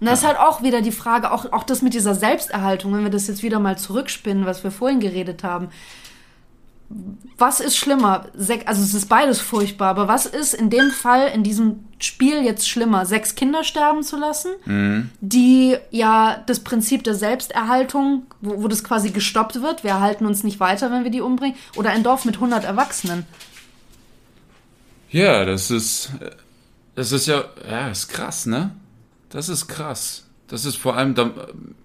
[0.00, 3.02] Und das ist halt auch wieder die Frage, auch, auch das mit dieser Selbsterhaltung, wenn
[3.04, 5.68] wir das jetzt wieder mal zurückspinnen, was wir vorhin geredet haben.
[7.38, 8.26] Was ist schlimmer?
[8.66, 12.68] Also es ist beides furchtbar, aber was ist in dem Fall, in diesem Spiel jetzt
[12.68, 13.06] schlimmer?
[13.06, 15.10] Sechs Kinder sterben zu lassen, Mhm.
[15.20, 20.44] die ja das Prinzip der Selbsterhaltung, wo, wo das quasi gestoppt wird, wir erhalten uns
[20.44, 23.26] nicht weiter, wenn wir die umbringen, oder ein Dorf mit 100 Erwachsenen.
[25.10, 26.10] Ja, das ist,
[26.94, 28.70] das ist ja, ja, ist krass, ne?
[29.30, 30.24] Das ist krass.
[30.54, 31.32] Das ist vor allem, dann,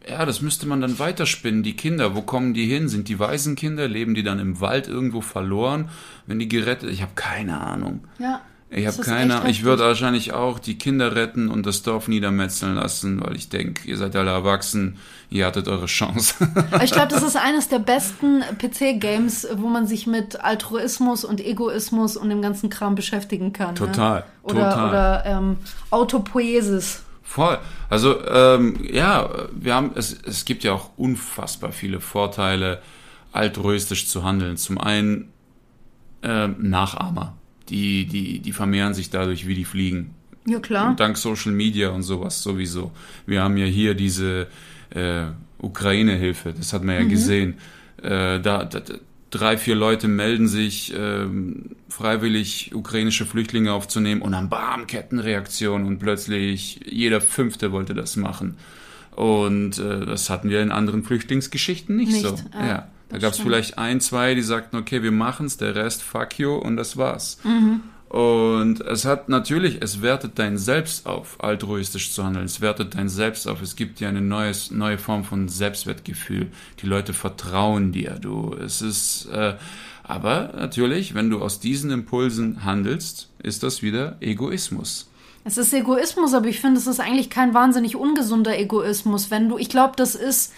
[0.07, 1.63] ja, das müsste man dann weiterspinnen.
[1.63, 2.87] Die Kinder, wo kommen die hin?
[2.87, 3.87] Sind die Waisenkinder?
[3.87, 5.89] Leben die dann im Wald irgendwo verloren?
[6.27, 8.01] Wenn die gerettet, ich habe keine Ahnung.
[8.19, 8.41] Ja.
[8.69, 9.49] Ich habe keine.
[9.49, 13.87] Ich würde wahrscheinlich auch die Kinder retten und das Dorf niedermetzeln lassen, weil ich denke,
[13.87, 14.97] ihr seid alle erwachsen,
[15.31, 16.35] ihr hattet eure Chance.
[16.83, 22.15] Ich glaube, das ist eines der besten PC-Games, wo man sich mit Altruismus und Egoismus
[22.15, 23.73] und dem ganzen Kram beschäftigen kann.
[23.73, 24.25] Total, Ne?
[24.43, 24.89] Oder, total.
[24.89, 25.57] oder ähm,
[25.89, 27.01] Autopoiesis.
[27.29, 27.59] Voll.
[27.91, 32.81] Also ähm, ja, wir haben es, es gibt ja auch unfassbar viele Vorteile,
[33.31, 34.57] altruistisch zu handeln.
[34.57, 35.29] Zum einen
[36.23, 37.37] ähm, Nachahmer,
[37.69, 40.15] die die die vermehren sich dadurch wie die Fliegen.
[40.47, 40.89] Ja, klar.
[40.89, 42.91] Und dank Social Media und sowas sowieso.
[43.27, 44.47] Wir haben ja hier diese
[44.89, 45.25] äh,
[45.59, 47.01] Ukraine-Hilfe, das hat man Mhm.
[47.03, 47.53] ja gesehen.
[48.01, 48.81] Äh, da, da,
[49.29, 55.99] drei, vier Leute melden sich, ähm, freiwillig ukrainische Flüchtlinge aufzunehmen und dann bam, Kettenreaktion und
[55.99, 58.57] plötzlich jeder Fünfte wollte das machen.
[59.15, 62.35] Und äh, das hatten wir in anderen Flüchtlingsgeschichten nicht, Nicht, so.
[62.53, 62.87] ja, Ja.
[63.09, 66.53] Da gab es vielleicht ein, zwei, die sagten, okay, wir machen's, der Rest fuck you
[66.53, 67.39] und das war's.
[67.43, 67.81] Mhm.
[68.09, 72.45] Und es hat natürlich, es wertet dein Selbst auf, altruistisch zu handeln.
[72.45, 73.61] Es wertet dein Selbst auf.
[73.61, 76.47] Es gibt dir eine neues, neue Form von Selbstwertgefühl.
[76.81, 78.17] Die Leute vertrauen dir.
[78.19, 79.53] Du, es ist, äh,
[80.03, 85.07] aber natürlich, wenn du aus diesen Impulsen handelst, ist das wieder Egoismus.
[85.43, 89.29] Es ist Egoismus, aber ich finde, es ist eigentlich kein wahnsinnig ungesunder Egoismus.
[89.29, 90.51] Wenn du, ich glaube, das ist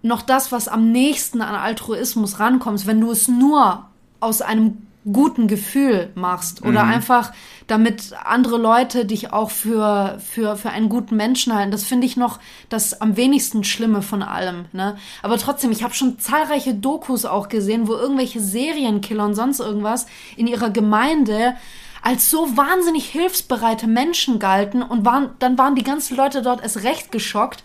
[0.00, 3.84] noch das, was am nächsten an Altruismus rankommt, wenn du es nur
[4.20, 7.32] aus einem guten Gefühl machst oder einfach
[7.68, 11.70] damit andere Leute dich auch für, für, für einen guten Menschen halten.
[11.70, 14.66] Das finde ich noch das am wenigsten Schlimme von allem.
[14.72, 14.96] Ne?
[15.22, 20.06] Aber trotzdem, ich habe schon zahlreiche Dokus auch gesehen, wo irgendwelche Serienkiller und sonst irgendwas
[20.36, 21.54] in ihrer Gemeinde
[22.02, 26.84] als so wahnsinnig hilfsbereite Menschen galten und waren, dann waren die ganzen Leute dort erst
[26.84, 27.64] recht geschockt,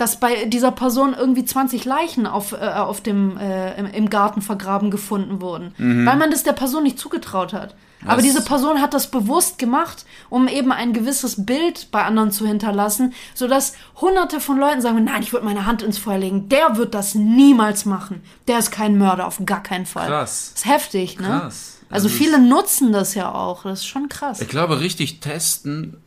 [0.00, 4.40] dass bei dieser Person irgendwie 20 Leichen auf, äh, auf dem, äh, im, im Garten
[4.42, 5.74] vergraben gefunden wurden.
[5.78, 7.74] Weil man das der Person nicht zugetraut hat.
[8.02, 12.30] Aber Das- diese Person hat das bewusst gemacht, um eben ein gewisses Bild bei anderen
[12.32, 16.48] zu hinterlassen, sodass hunderte von Leuten sagen, nein, ich würde meine Hand ins Feuer legen.
[16.48, 18.22] Der wird das niemals machen.
[18.48, 20.06] Der ist kein Mörder, auf gar keinen Fall.
[20.08, 20.52] Krass.
[20.54, 21.26] Das ist heftig, ne?
[21.26, 21.76] Krass.
[21.90, 23.64] Also Also viele nutzen das ja auch.
[23.64, 24.40] Das ist schon krass.
[24.40, 25.98] Ich glaube, richtig testen,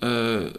[0.00, 0.50] äh,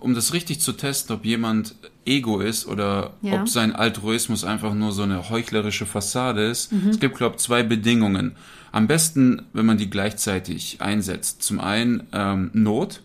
[0.00, 3.40] um das richtig zu testen, ob jemand Ego ist oder Ja.
[3.40, 6.72] ob sein Altruismus einfach nur so eine heuchlerische Fassade ist.
[6.90, 8.32] Es gibt, glaube ich, zwei Bedingungen.
[8.72, 11.42] Am besten, wenn man die gleichzeitig einsetzt.
[11.42, 13.02] Zum einen ähm, Not,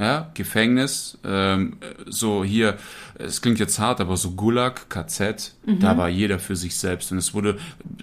[0.00, 2.76] ja, Gefängnis, ähm, so hier,
[3.18, 7.12] es klingt jetzt hart, aber so Gulag, KZ, da war jeder für sich selbst.
[7.12, 7.56] Und es wurde,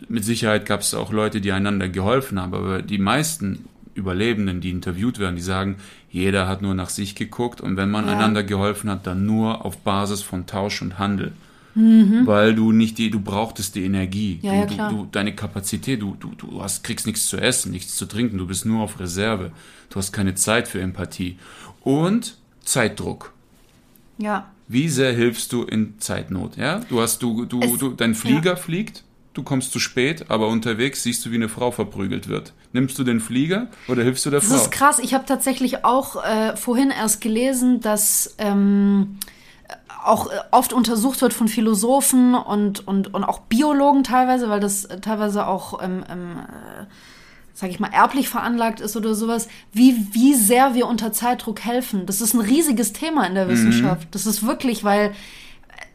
[0.07, 4.69] mit Sicherheit gab es auch Leute, die einander geholfen haben, aber die meisten Überlebenden, die
[4.71, 5.77] interviewt werden, die sagen,
[6.09, 8.13] jeder hat nur nach sich geguckt und wenn man Ja.
[8.13, 11.33] einander geholfen hat, dann nur auf Basis von Tausch und Handel.
[11.73, 14.45] Weil du nicht die, du brauchtest die Energie, Mhm.
[14.49, 17.71] Ja, du, ja, du, du, deine Kapazität, du, du, du hast, kriegst nichts zu essen,
[17.71, 19.51] nichts zu trinken, du bist nur auf Reserve,
[19.89, 21.37] du hast keine Zeit für Empathie.
[21.81, 23.31] Und Zeitdruck.
[24.17, 24.51] Ja.
[24.67, 26.57] Wie sehr hilfst du in Zeitnot?
[26.57, 30.47] Ja, du hast du du, Es- du dein Flieger fliegt, du kommst zu spät, aber
[30.47, 32.53] unterwegs siehst du, wie eine Frau verprügelt wird.
[32.73, 34.55] Nimmst du den Flieger oder hilfst du der Das Frau?
[34.57, 34.99] ist krass.
[34.99, 39.17] Ich habe tatsächlich auch äh, vorhin erst gelesen, dass ähm,
[40.03, 44.85] auch äh, oft untersucht wird von Philosophen und, und, und auch Biologen teilweise, weil das
[44.85, 46.85] äh, teilweise auch, ähm, ähm, äh,
[47.53, 52.05] sag ich mal, erblich veranlagt ist oder sowas, wie, wie sehr wir unter Zeitdruck helfen.
[52.05, 54.07] Das ist ein riesiges Thema in der Wissenschaft.
[54.11, 55.13] Das ist wirklich, weil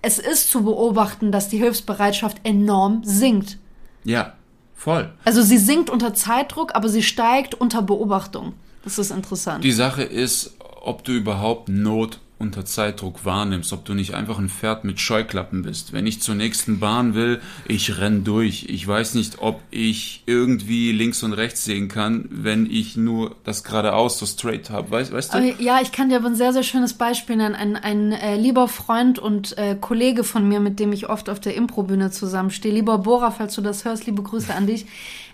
[0.03, 3.59] es ist zu beobachten, dass die Hilfsbereitschaft enorm sinkt.
[4.05, 4.35] Ja,
[4.77, 5.11] Voll.
[5.25, 8.53] Also sie sinkt unter Zeitdruck, aber sie steigt unter Beobachtung.
[8.85, 9.65] Das ist interessant.
[9.65, 14.51] Die Sache ist, ob du überhaupt Not unter Zeitdruck wahrnimmst, ob du nicht einfach ein
[14.51, 15.95] Pferd mit Scheuklappen bist.
[15.95, 18.67] Wenn ich zur nächsten Bahn will, ich renn durch.
[18.69, 23.65] Ich weiß nicht, ob ich irgendwie links und rechts sehen kann, wenn ich nur das
[23.65, 24.91] geradeaus so straight habe.
[24.91, 25.39] Weißt, weißt du?
[25.39, 27.55] Aber ja, ich kann dir aber ein sehr, sehr schönes Beispiel nennen.
[27.55, 31.41] Ein, ein äh, lieber Freund und äh, Kollege von mir, mit dem ich oft auf
[31.41, 34.85] der Improbühne zusammenstehe, lieber Bora, falls du das hörst, liebe Grüße an dich.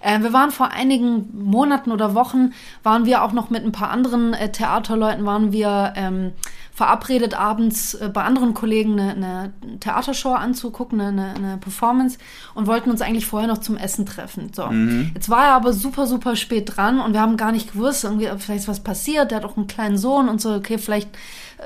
[0.03, 3.91] Äh, wir waren vor einigen Monaten oder Wochen, waren wir auch noch mit ein paar
[3.91, 6.33] anderen äh, Theaterleuten, waren wir ähm,
[6.75, 12.19] verabredet, abends äh, bei anderen Kollegen eine, eine Theatershow anzugucken, eine, eine Performance
[12.55, 14.51] und wollten uns eigentlich vorher noch zum Essen treffen.
[14.55, 14.69] So.
[15.15, 18.29] Jetzt war er aber super, super spät dran und wir haben gar nicht gewusst, irgendwie,
[18.39, 21.11] vielleicht ist was passiert, der hat auch einen kleinen Sohn und so, okay, vielleicht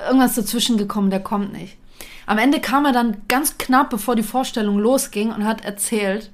[0.07, 1.77] irgendwas dazwischen gekommen, der kommt nicht.
[2.27, 6.29] Am Ende kam er dann ganz knapp, bevor die Vorstellung losging und hat erzählt,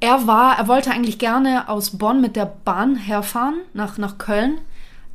[0.00, 4.60] er war, er wollte eigentlich gerne aus Bonn mit der Bahn herfahren nach, nach Köln,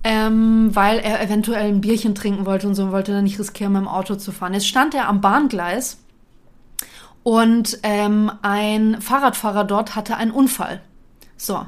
[0.03, 3.73] ähm, weil er eventuell ein Bierchen trinken wollte und so und wollte dann nicht riskieren,
[3.73, 4.53] mit dem Auto zu fahren.
[4.53, 5.97] Jetzt stand er am Bahngleis
[7.23, 10.81] und ähm, ein Fahrradfahrer dort hatte einen Unfall.
[11.36, 11.65] So,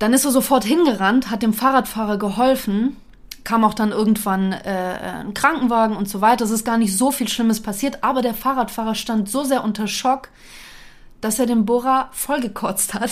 [0.00, 2.96] dann ist er sofort hingerannt, hat dem Fahrradfahrer geholfen,
[3.44, 6.44] kam auch dann irgendwann äh, ein Krankenwagen und so weiter.
[6.44, 9.86] Es ist gar nicht so viel Schlimmes passiert, aber der Fahrradfahrer stand so sehr unter
[9.86, 10.30] Schock,
[11.24, 13.10] dass er den Bohrer vollgekotzt hat.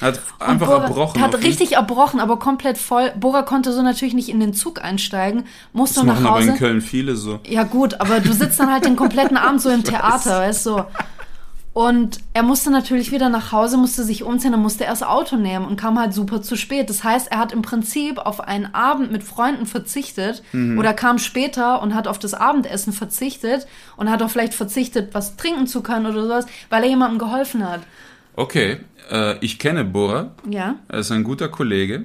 [0.00, 1.22] Hat einfach Bora erbrochen.
[1.22, 1.46] Hat auf ihn.
[1.46, 3.12] richtig erbrochen, aber komplett voll.
[3.18, 6.48] Bora konnte so natürlich nicht in den Zug einsteigen, musste Das nach machen aber Hause.
[6.50, 7.38] in Köln viele so.
[7.46, 10.84] Ja gut, aber du sitzt dann halt den kompletten Abend so im Theater, weißt du.
[11.76, 15.36] Und er musste natürlich wieder nach Hause, musste sich umziehen, dann musste er das Auto
[15.36, 16.88] nehmen und kam halt super zu spät.
[16.88, 21.82] Das heißt, er hat im Prinzip auf einen Abend mit Freunden verzichtet oder kam später
[21.82, 23.66] und hat auf das Abendessen verzichtet
[23.98, 27.68] und hat auch vielleicht verzichtet, was trinken zu können oder sowas, weil er jemandem geholfen
[27.68, 27.82] hat.
[28.36, 28.78] Okay,
[29.10, 30.30] äh, ich kenne Bora.
[30.48, 30.76] Ja.
[30.88, 32.04] Er ist ein guter Kollege.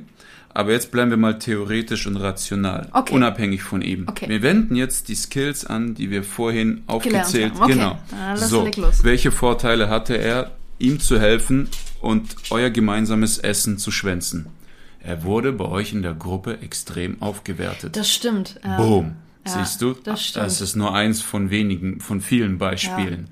[0.54, 3.14] Aber jetzt bleiben wir mal theoretisch und rational, Okay.
[3.16, 4.06] unabhängig von ihm.
[4.10, 4.28] Okay.
[4.28, 7.62] Wir wenden jetzt die Skills an, die wir vorhin aufgezählt haben.
[7.64, 7.74] Okay.
[7.74, 8.00] Genau.
[8.12, 8.70] Na, lass- so,
[9.04, 11.70] welche Vorteile hatte er, ihm zu helfen
[12.02, 14.48] und euer gemeinsames Essen zu schwänzen?
[15.04, 17.96] Er wurde bei euch in der Gruppe extrem aufgewertet.
[17.96, 18.60] Das stimmt.
[18.64, 18.78] Ja.
[18.78, 19.14] Boom.
[19.48, 19.94] Ja, Siehst du?
[20.04, 20.46] das stimmt.
[20.46, 23.30] Das ist nur eins von wenigen, von vielen Beispielen.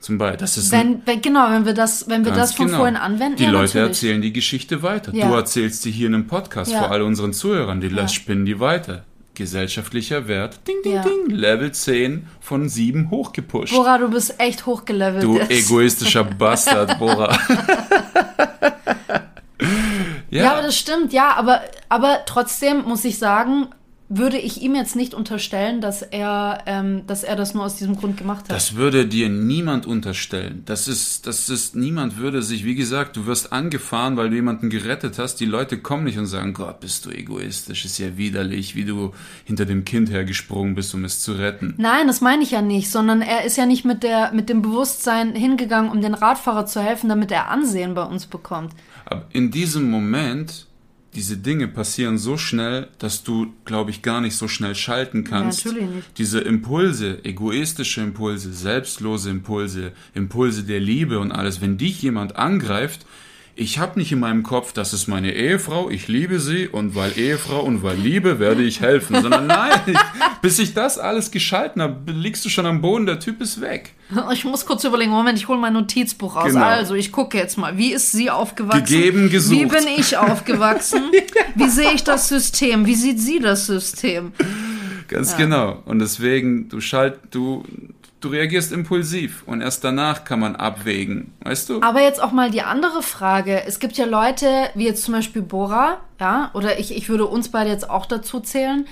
[0.00, 2.78] Zum Beispiel, das ist Wenn, wenn, genau, wenn wir das, wenn wir das von genau.
[2.78, 3.88] vorhin anwenden, Die ja, Leute natürlich.
[3.88, 5.12] erzählen die Geschichte weiter.
[5.12, 5.28] Ja.
[5.28, 6.78] Du erzählst sie hier in einem Podcast Ja.
[6.78, 7.80] vor all unseren Zuhörern.
[7.80, 9.04] Die spinnen die weiter.
[9.34, 10.60] Gesellschaftlicher Wert.
[10.66, 11.02] Ding, ding, Ja.
[11.02, 11.30] ding.
[11.30, 13.72] Level 10 von 7 hochgepusht.
[13.74, 15.22] Bora, du bist echt hochgelevelt.
[15.24, 15.50] du jetzt.
[15.50, 17.36] egoistischer Bastard, Bora.
[20.30, 23.68] ja, Ja, aber das stimmt, ja, aber, aber trotzdem muss ich sagen,
[24.08, 27.96] würde ich ihm jetzt nicht unterstellen, dass er, ähm, dass er das nur aus diesem
[27.96, 28.50] Grund gemacht hat.
[28.50, 30.62] Das würde dir niemand unterstellen.
[30.64, 34.70] Das ist, das ist, niemand würde sich, wie gesagt, du wirst angefahren, weil du jemanden
[34.70, 35.36] gerettet hast.
[35.36, 39.12] Die Leute kommen nicht und sagen, Gott, bist du egoistisch, ist ja widerlich, wie du
[39.44, 41.74] hinter dem Kind hergesprungen bist, um es zu retten.
[41.76, 44.62] Nein, das meine ich ja nicht, sondern er ist ja nicht mit, der, mit dem
[44.62, 48.72] Bewusstsein hingegangen, um den Radfahrer zu helfen, damit er Ansehen bei uns bekommt.
[49.04, 50.66] Aber in diesem Moment,
[51.14, 55.64] diese Dinge passieren so schnell, dass du, glaube ich, gar nicht so schnell schalten kannst.
[55.64, 56.18] natürlich nicht.
[56.18, 63.06] Diese Impulse, egoistische Impulse, selbstlose Impulse, Impulse der Liebe und alles, wenn dich jemand angreift,
[63.58, 67.18] ich habe nicht in meinem Kopf, das ist meine Ehefrau, ich liebe sie und weil
[67.18, 69.98] Ehefrau und weil Liebe werde ich helfen, sondern nein, ich,
[70.42, 73.94] bis ich das alles geschalten habe, liegst du schon am Boden, der Typ ist weg.
[74.32, 76.52] Ich muss kurz überlegen, Moment, ich hole mein Notizbuch raus.
[76.52, 76.64] Genau.
[76.64, 78.84] Also, ich gucke jetzt mal, wie ist sie aufgewachsen?
[78.84, 79.58] Gegeben, gesucht.
[79.58, 81.02] Wie bin ich aufgewachsen?
[81.54, 82.86] Wie sehe ich das System?
[82.86, 84.32] Wie sieht sie das System?
[85.08, 85.82] Ganz genau.
[85.84, 87.64] Und deswegen, du schalt, du,
[88.20, 91.82] du reagierst impulsiv und erst danach kann man abwägen, weißt du?
[91.82, 93.64] Aber jetzt auch mal die andere Frage.
[93.64, 97.50] Es gibt ja Leute, wie jetzt zum Beispiel Bora, ja, oder ich, ich würde uns
[97.50, 98.86] beide jetzt auch dazu zählen,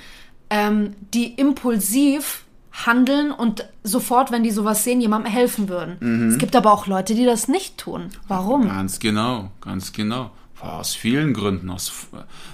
[0.51, 2.45] ähm, die impulsiv
[2.85, 5.97] handeln und sofort, wenn die sowas sehen, jemandem helfen würden.
[6.01, 6.29] Mhm.
[6.29, 8.11] Es gibt aber auch Leute, die das nicht tun.
[8.29, 8.69] Warum?
[8.69, 10.31] Ganz genau, ganz genau.
[10.61, 11.71] Aus vielen Gründen.
[11.71, 11.93] Aus,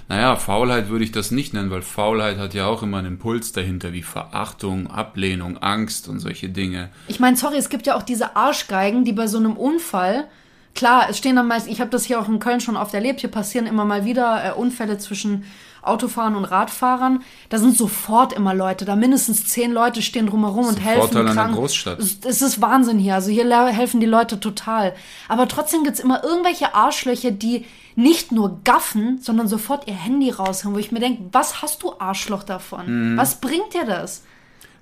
[0.09, 3.53] naja, Faulheit würde ich das nicht nennen, weil Faulheit hat ja auch immer einen Impuls
[3.53, 6.89] dahinter, wie Verachtung, Ablehnung, Angst und solche Dinge.
[7.07, 10.27] Ich meine, sorry, es gibt ja auch diese Arschgeigen, die bei so einem Unfall,
[10.75, 13.21] klar, es stehen dann meist, ich habe das hier auch in Köln schon oft erlebt,
[13.21, 15.45] hier passieren immer mal wieder äh, Unfälle zwischen
[15.81, 17.23] Autofahrern und Radfahrern.
[17.49, 21.01] Da sind sofort immer Leute, da mindestens zehn Leute stehen drumherum und helfen.
[21.01, 21.55] Vorteil einer krank.
[21.55, 21.99] Großstadt.
[21.99, 24.93] Es, ist Wahnsinn hier, also hier helfen die Leute total.
[25.27, 27.65] Aber trotzdem gibt's immer irgendwelche Arschlöcher, die
[27.95, 31.93] nicht nur gaffen, sondern sofort ihr Handy raushauen, wo ich mir denke, was hast du
[31.99, 33.13] Arschloch davon?
[33.13, 33.17] Mhm.
[33.17, 34.23] Was bringt dir das?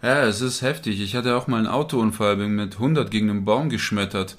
[0.01, 0.99] Ja, es ist heftig.
[1.01, 4.35] Ich hatte auch mal einen Autounfall, bin mit 100 gegen einen Baum geschmettert.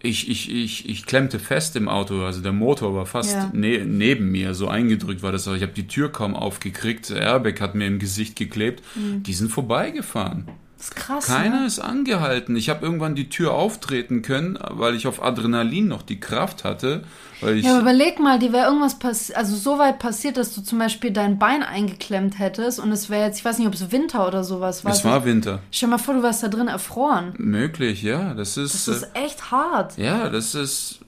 [0.00, 3.50] ich, ich, ich, ich klemmte fest im Auto, also der Motor war fast Ja.
[3.52, 5.48] ne, neben mir, so eingedrückt war das.
[5.48, 8.84] aber Ich habe die Tür kaum aufgekriegt, der Airbag hat mir im Gesicht geklebt.
[8.94, 10.46] Die sind vorbeigefahren.
[10.76, 11.26] Das ist krass.
[11.26, 11.66] Keiner ne?
[11.66, 12.54] ist angehalten.
[12.54, 17.02] Ich habe irgendwann die Tür auftreten können, weil ich auf Adrenalin noch die Kraft hatte.
[17.42, 20.78] Ja, aber überleg mal, die wäre irgendwas passiert, also so weit passiert, dass du zum
[20.78, 24.26] Beispiel dein Bein eingeklemmt hättest und es wäre jetzt, ich weiß nicht, ob es Winter
[24.26, 24.92] oder sowas war.
[24.92, 25.60] es war Winter.
[25.70, 27.34] Stell dir mal vor, du warst da drin erfroren.
[27.36, 28.34] Möglich, ja.
[28.34, 29.98] Das ist, Das ist äh, echt hart.
[29.98, 31.00] ja, das ist.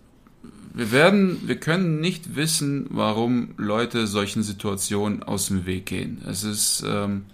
[0.74, 6.22] Wir werden, wir können nicht wissen, warum Leute solchen Situationen aus dem Weg gehen.
[6.31, 7.24] Es ist, ähm,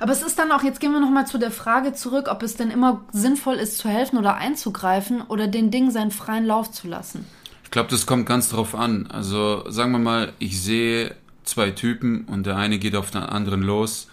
[0.00, 2.56] Aber es ist dann auch, jetzt gehen wir nochmal zu der Frage zurück, ob es
[2.56, 6.88] denn immer sinnvoll ist, zu helfen oder einzugreifen oder den Dingen seinen freien Lauf zu
[6.88, 7.24] lassen.
[7.68, 9.08] Ich glaube, das kommt ganz drauf an.
[9.08, 11.14] Also sagen wir mal, ich sehe
[11.44, 14.08] zwei Typen und der eine geht auf den anderen los.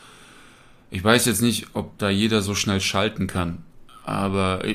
[0.91, 3.60] Ich weiß jetzt nicht, ob da jeder so schnell schalten kann.
[4.03, 4.66] Aber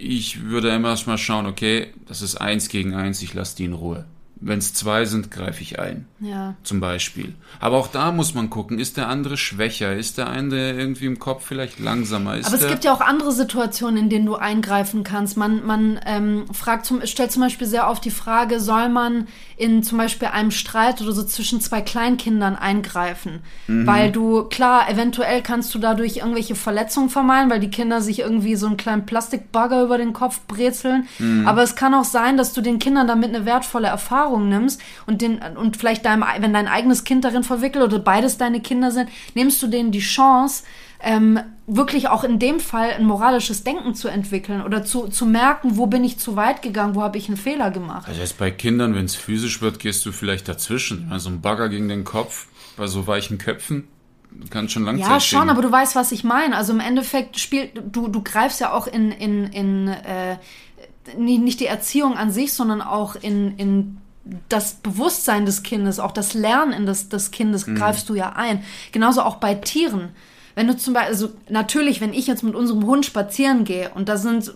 [0.00, 3.74] ich würde immer erstmal schauen, okay, das ist eins gegen eins, ich lasse die in
[3.74, 4.06] Ruhe.
[4.42, 6.06] Wenn es zwei sind, greife ich ein.
[6.18, 6.54] Ja.
[6.62, 7.34] Zum Beispiel.
[7.60, 9.94] Aber auch da muss man gucken, ist der andere schwächer?
[9.94, 12.36] Ist der eine irgendwie im Kopf vielleicht langsamer?
[12.36, 15.36] Ist Aber es gibt ja auch andere Situationen, in denen du eingreifen kannst.
[15.36, 19.28] Man, man ähm, fragt zum, stellt zum Beispiel sehr oft die Frage, soll man
[19.60, 23.40] in zum Beispiel einem Streit oder so zwischen zwei Kleinkindern eingreifen?
[23.86, 28.56] Weil du, klar, eventuell kannst du dadurch irgendwelche Verletzungen vermeiden, weil die Kinder sich irgendwie
[28.56, 31.06] so einen kleinen Plastikbagger über den Kopf brezeln.
[31.46, 35.20] Aber es kann auch sein, dass du den Kindern damit eine wertvolle Erfahrung nimmst und
[35.20, 39.10] den, und vielleicht deinem, wenn dein eigenes Kind darin verwickelt oder beides deine Kinder sind,
[39.34, 40.64] nimmst du denen die Chance,
[41.02, 45.76] ähm, wirklich auch in dem Fall ein moralisches Denken zu entwickeln oder zu, zu merken,
[45.76, 48.08] wo bin ich zu weit gegangen, wo habe ich einen Fehler gemacht.
[48.08, 51.08] Also jetzt bei Kindern, wenn es physisch wird, gehst du vielleicht dazwischen.
[51.10, 52.46] Also ein Bagger gegen den Kopf,
[52.76, 53.88] bei so weichen Köpfen,
[54.50, 56.56] kann schon Langzeit Ja, schon, aber du weißt, was ich meine.
[56.56, 60.36] Also im Endeffekt spielt, du, du greifst ja auch in, in, in äh,
[61.16, 63.96] nicht die Erziehung an sich, sondern auch in, in
[64.48, 68.62] das Bewusstsein des Kindes, auch das Lernen in des, des Kindes greifst du ja ein.
[68.92, 70.10] Genauso auch bei Tieren.
[70.60, 74.10] Wenn du zum Beispiel, also natürlich, wenn ich jetzt mit unserem Hund spazieren gehe und
[74.10, 74.52] da sind,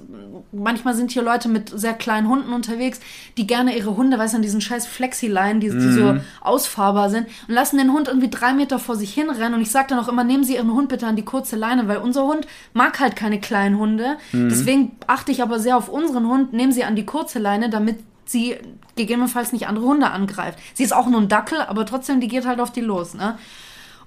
[0.53, 3.01] manchmal sind hier Leute mit sehr kleinen Hunden unterwegs,
[3.39, 7.27] die gerne ihre Hunde, weißt du, an diesen scheiß Flexileinen, die, die so ausfahrbar sind
[7.49, 10.09] und lassen den Hund irgendwie drei Meter vor sich hinrennen und ich sage dann auch
[10.09, 13.17] immer, nehmen Sie Ihren Hund bitte an die kurze Leine, weil unser Hund mag halt
[13.17, 14.19] keine kleinen Hunde.
[14.35, 17.97] Deswegen achte ich aber sehr auf unseren Hund, nehmen Sie an die kurze Leine, damit
[18.27, 18.57] sie
[18.95, 20.59] gegebenenfalls nicht andere Hunde angreift.
[20.75, 23.39] Sie ist auch nur ein Dackel, aber trotzdem, die geht halt auf die los, ne?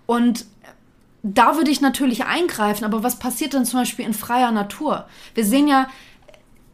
[0.06, 0.46] Und
[1.24, 5.08] da würde ich natürlich eingreifen, aber was passiert denn zum Beispiel in freier Natur?
[5.34, 5.88] Wir sehen ja,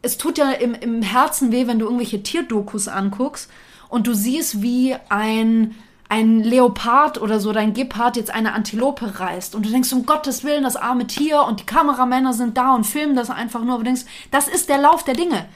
[0.02, 3.50] es tut ja im, im Herzen weh, wenn du irgendwelche Tierdokus anguckst
[3.88, 5.74] und du siehst, wie ein,
[6.14, 10.44] ein Leopard oder so, dein Gepard jetzt eine Antilope reißt und du denkst, um Gottes
[10.44, 13.84] Willen, das arme Tier und die Kameramänner sind da und filmen das einfach nur, aber
[13.84, 15.46] du denkst, das ist der Lauf der Dinge.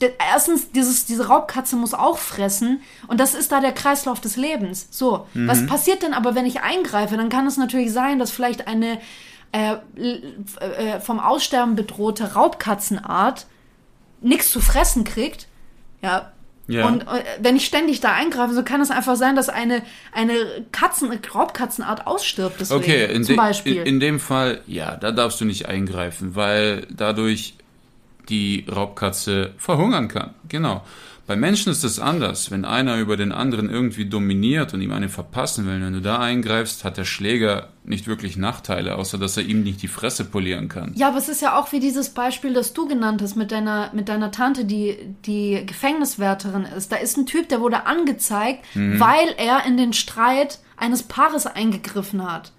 [0.00, 4.36] Der- Erstens, dieses, diese Raubkatze muss auch fressen und das ist da der Kreislauf des
[4.36, 4.86] Lebens.
[4.90, 7.16] So, was passiert denn aber, wenn ich eingreife?
[7.16, 8.98] Dann kann es natürlich sein, dass vielleicht eine
[9.52, 10.22] äh, l-
[10.60, 13.46] äh, vom Aussterben bedrohte Raubkatzenart
[14.20, 15.48] nichts zu fressen kriegt.
[16.02, 16.30] Ja.
[16.70, 16.86] Ja.
[16.86, 20.34] Und äh, wenn ich ständig da eingreife, so kann es einfach sein, dass eine, eine
[20.70, 22.60] Katzen, Raubkatzenart ausstirbt.
[22.60, 23.78] Deswegen, Okay, in, zum Beispiel.
[23.78, 27.54] in, in dem Fall, ja, da darfst du nicht eingreifen, weil dadurch
[28.28, 30.34] die Raubkatze verhungern kann.
[30.48, 30.84] Genau.
[31.30, 32.50] Bei Menschen ist es anders.
[32.50, 36.18] Wenn einer über den anderen irgendwie dominiert und ihm eine verpassen will, wenn du da
[36.18, 40.68] eingreifst, hat der Schläger nicht wirklich Nachteile, außer dass er ihm nicht die Fresse polieren
[40.68, 40.90] kann.
[40.96, 43.92] Ja, aber es ist ja auch wie dieses Beispiel, das du genannt hast mit deiner,
[43.94, 46.90] mit deiner Tante, die, die Gefängniswärterin ist.
[46.90, 52.28] Da ist ein Typ, der wurde angezeigt, weil er in den Streit eines Paares eingegriffen
[52.28, 52.50] hat.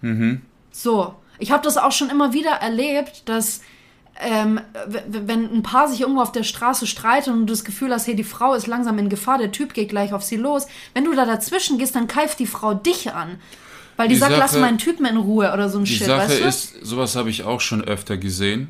[0.72, 1.16] So.
[1.40, 3.60] Ich habe das auch schon immer wieder erlebt, dass
[4.22, 4.62] ähm,
[5.08, 8.16] wenn ein Paar sich irgendwo auf der Straße streitet und du das Gefühl hast, hey,
[8.16, 11.14] die Frau ist langsam in Gefahr, der Typ geht gleich auf sie los, wenn du
[11.16, 13.40] da dazwischen gehst, dann keift die Frau dich an.
[13.98, 16.08] Weil die, Die sagt, lass Sache- meinen Typen in Ruhe oder so ein Die Shit,
[16.08, 16.48] Sache weißt du?
[16.48, 18.70] ist, sowas habe ich auch schon öfter gesehen,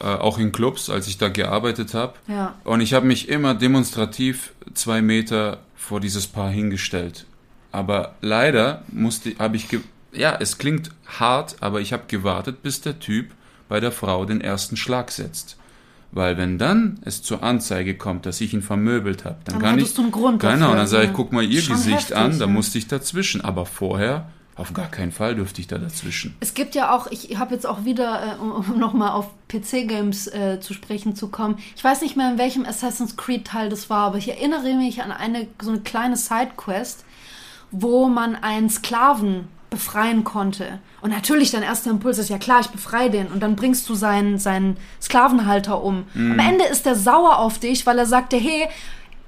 [0.00, 2.14] äh, auch in Clubs, als ich da gearbeitet habe.
[2.28, 2.54] Ja.
[2.64, 7.24] Und ich habe mich immer demonstrativ zwei Meter vor dieses Paar hingestellt.
[7.72, 9.68] Aber leider musste, habe ich,
[10.12, 13.30] ja, es klingt hart, aber ich habe gewartet, bis der Typ
[13.68, 15.56] bei der Frau den ersten Schlag setzt.
[16.12, 19.78] Weil wenn dann es zur Anzeige kommt, dass ich ihn vermöbelt habe, dann, Dann kann
[19.78, 22.16] ich du einen Grund genau, dafür, dann sage ich, guck mal ihr Schon Gesicht heftig,
[22.16, 22.50] an, da ja.
[22.50, 23.40] musste ich dazwischen.
[23.42, 26.34] Aber vorher auf gar keinen Fall dürfte ich da dazwischen.
[26.40, 30.28] Es gibt ja auch, ich habe jetzt auch wieder, äh, um, um nochmal auf PC-Games
[30.28, 31.58] äh, zu sprechen zu kommen.
[31.76, 35.12] Ich weiß nicht mehr, in welchem Assassin's Creed-Teil das war, aber ich erinnere mich an
[35.12, 37.04] eine so eine kleine Sidequest,
[37.70, 40.78] wo man einen Sklaven befreien konnte.
[41.00, 43.28] Und natürlich dein erster Impuls ist, ja klar, ich befreie den.
[43.28, 46.04] Und dann bringst du seinen, seinen Sklavenhalter um.
[46.14, 46.32] Mhm.
[46.32, 48.68] Am Ende ist er sauer auf dich, weil er sagte, hey,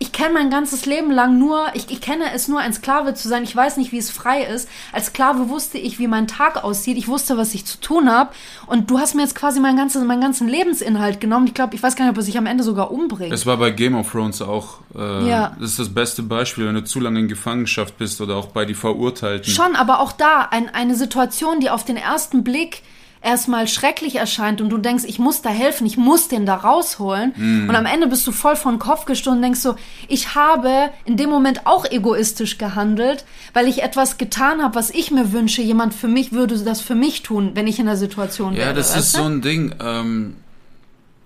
[0.00, 3.28] ich kenne mein ganzes Leben lang nur, ich, ich kenne es nur, ein Sklave zu
[3.28, 3.42] sein.
[3.42, 4.68] Ich weiß nicht, wie es frei ist.
[4.92, 6.96] Als Sklave wusste ich, wie mein Tag aussieht.
[6.96, 8.30] Ich wusste, was ich zu tun habe.
[8.66, 11.48] Und du hast mir jetzt quasi mein ganzes, meinen ganzen Lebensinhalt genommen.
[11.48, 13.32] Ich glaube, ich weiß gar nicht, ob er sich am Ende sogar umbringt.
[13.32, 14.78] Das war bei Game of Thrones auch.
[14.94, 15.56] Äh, ja.
[15.58, 18.64] Das ist das beste Beispiel, wenn du zu lange in Gefangenschaft bist oder auch bei
[18.64, 19.52] die Verurteilten.
[19.52, 22.82] Schon, aber auch da ein, eine Situation, die auf den ersten Blick
[23.22, 27.32] erstmal schrecklich erscheint und du denkst, ich muss da helfen, ich muss den da rausholen.
[27.36, 27.68] Mm.
[27.68, 29.76] Und am Ende bist du voll von Kopf gestoßen und denkst so,
[30.08, 35.10] ich habe in dem Moment auch egoistisch gehandelt, weil ich etwas getan habe, was ich
[35.10, 35.62] mir wünsche.
[35.62, 38.68] Jemand für mich würde das für mich tun, wenn ich in der Situation ja, wäre.
[38.70, 39.74] Ja, das ist so ein Ding.
[39.80, 40.36] Ähm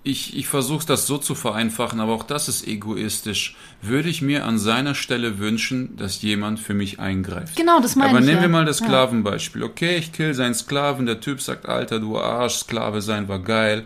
[0.03, 3.55] ich, ich versuche das so zu vereinfachen, aber auch das ist egoistisch.
[3.81, 7.55] Würde ich mir an seiner Stelle wünschen, dass jemand für mich eingreift.
[7.55, 8.25] Genau, das meine aber ich.
[8.25, 8.49] Aber nehmen ja.
[8.49, 9.63] wir mal das Sklavenbeispiel.
[9.63, 13.85] Okay, ich kill seinen Sklaven, der Typ sagt, Alter, du Arsch, Sklave sein war geil.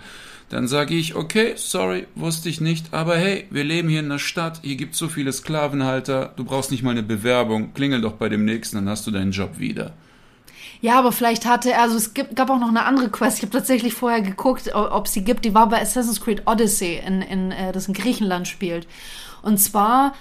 [0.50, 4.18] Dann sage ich, okay, sorry, wusste ich nicht, aber hey, wir leben hier in der
[4.18, 8.30] Stadt, hier gibt so viele Sklavenhalter, du brauchst nicht mal eine Bewerbung, klingel doch bei
[8.30, 9.94] dem nächsten, dann hast du deinen Job wieder.
[10.80, 13.38] Ja, aber vielleicht hatte er, also es gibt, gab auch noch eine andere Quest.
[13.38, 15.44] Ich habe tatsächlich vorher geguckt, ob sie gibt.
[15.46, 18.88] Die war bei Assassin's Creed Odyssey, in, in, äh, das in Griechenland spielt.
[19.42, 20.14] Und zwar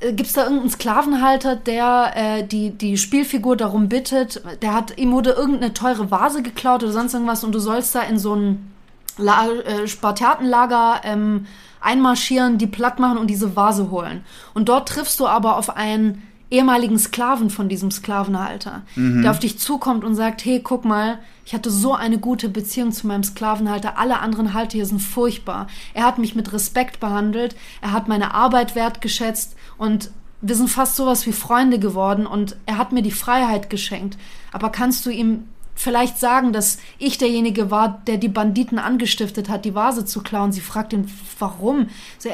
[0.00, 4.96] äh, gibt es da irgendeinen Sklavenhalter, der äh, die, die Spielfigur darum bittet, der hat,
[4.98, 8.34] ihm wurde irgendeine teure Vase geklaut oder sonst irgendwas und du sollst da in so
[8.34, 8.72] ein
[9.16, 11.46] La äh, Spartiatenlager ähm,
[11.80, 14.24] einmarschieren, die platt machen und diese Vase holen.
[14.54, 19.22] Und dort triffst du aber auf einen ehemaligen Sklaven von diesem Sklavenhalter, mhm.
[19.22, 22.92] der auf dich zukommt und sagt, hey, guck mal, ich hatte so eine gute Beziehung
[22.92, 25.66] zu meinem Sklavenhalter, alle anderen Halter hier sind furchtbar.
[25.94, 30.96] Er hat mich mit Respekt behandelt, er hat meine Arbeit wertgeschätzt und wir sind fast
[30.96, 34.16] sowas wie Freunde geworden und er hat mir die Freiheit geschenkt.
[34.52, 35.44] Aber kannst du ihm
[35.78, 40.50] vielleicht sagen, dass ich derjenige war, der die Banditen angestiftet hat, die Vase zu klauen.
[40.50, 41.08] Sie fragt ihn,
[41.38, 41.88] warum?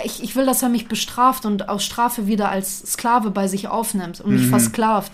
[0.04, 3.68] Ich, ich will, dass er mich bestraft und aus Strafe wieder als Sklave bei sich
[3.68, 4.50] aufnimmt und mich mhm.
[4.50, 5.12] versklavt.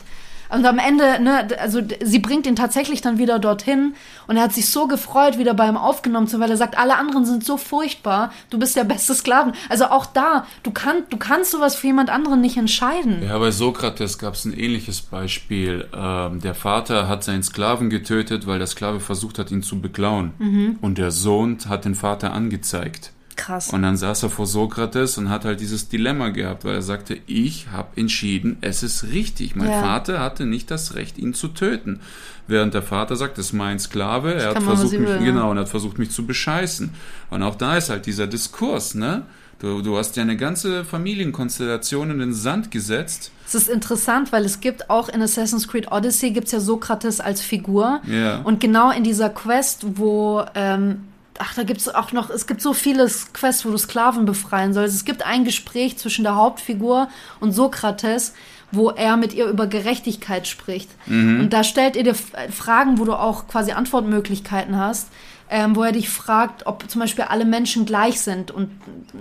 [0.51, 3.95] Und am Ende, ne, also sie bringt ihn tatsächlich dann wieder dorthin
[4.27, 6.97] und er hat sich so gefreut, wieder bei ihm aufgenommen zu, weil er sagt, alle
[6.97, 9.53] anderen sind so furchtbar, du bist der beste Sklaven.
[9.69, 13.23] Also auch da, du, kann, du kannst sowas für jemand anderen nicht entscheiden.
[13.23, 15.87] Ja, bei Sokrates gab es ein ähnliches Beispiel.
[15.95, 20.33] Ähm, der Vater hat seinen Sklaven getötet, weil der Sklave versucht hat, ihn zu beklauen.
[20.39, 20.79] Mhm.
[20.81, 23.13] Und der Sohn hat den Vater angezeigt.
[23.41, 23.72] Krass.
[23.72, 27.18] Und dann saß er vor Sokrates und hat halt dieses Dilemma gehabt, weil er sagte,
[27.26, 29.57] ich habe entschieden, es ist richtig.
[29.57, 29.80] Mein ja.
[29.80, 32.01] Vater hatte nicht das Recht, ihn zu töten.
[32.47, 35.59] Während der Vater sagt, das ist mein Sklave, er hat versucht mich, will, genau, und
[35.59, 36.91] hat versucht mich zu bescheißen.
[37.30, 39.22] Und auch da ist halt dieser Diskurs, ne?
[39.61, 43.30] Du, du hast ja eine ganze Familienkonstellation in den Sand gesetzt.
[43.47, 47.20] Es ist interessant, weil es gibt auch in Assassin's Creed Odyssey gibt es ja Sokrates
[47.20, 48.01] als Figur.
[48.07, 48.41] Ja.
[48.43, 51.05] Und genau in dieser Quest, wo ähm,
[51.41, 54.74] ach, da gibt es auch noch, es gibt so viele Quests, wo du Sklaven befreien
[54.74, 54.95] sollst.
[54.95, 57.09] Es gibt ein Gespräch zwischen der Hauptfigur
[57.41, 58.34] und Sokrates,
[58.72, 60.91] wo er mit ihr über Gerechtigkeit spricht.
[61.07, 61.41] Mhm.
[61.41, 65.09] Und da stellt ihr dir Fragen, wo du auch quasi Antwortmöglichkeiten hast,
[65.49, 68.51] ähm, wo er dich fragt, ob zum Beispiel alle Menschen gleich sind.
[68.51, 68.70] Und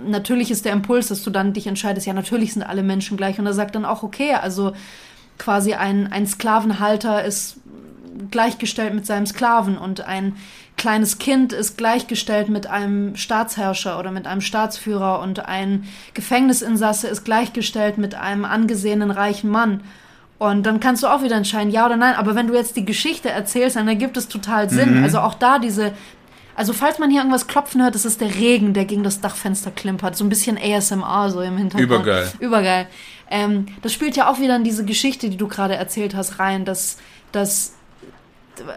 [0.06, 3.38] natürlich ist der Impuls, dass du dann dich entscheidest, ja, natürlich sind alle Menschen gleich.
[3.38, 4.72] Und er sagt dann auch, okay, also
[5.38, 7.56] quasi ein, ein Sklavenhalter ist
[8.30, 10.36] gleichgestellt mit seinem Sklaven und ein
[10.80, 17.22] kleines Kind ist gleichgestellt mit einem Staatsherrscher oder mit einem Staatsführer und ein Gefängnisinsasse ist
[17.26, 19.82] gleichgestellt mit einem angesehenen reichen Mann.
[20.38, 22.14] Und dann kannst du auch wieder entscheiden, ja oder nein.
[22.14, 24.96] Aber wenn du jetzt die Geschichte erzählst, dann ergibt es total Sinn.
[24.96, 25.04] Mhm.
[25.04, 25.92] Also auch da diese,
[26.56, 29.70] also falls man hier irgendwas klopfen hört, das ist der Regen, der gegen das Dachfenster
[29.70, 30.16] klimpert.
[30.16, 31.90] So ein bisschen ASMR so im Hintergrund.
[31.90, 32.32] Übergeil.
[32.38, 32.86] Übergeil.
[33.30, 36.64] Ähm, das spielt ja auch wieder in diese Geschichte, die du gerade erzählt hast, rein,
[36.64, 36.96] dass,
[37.32, 37.74] dass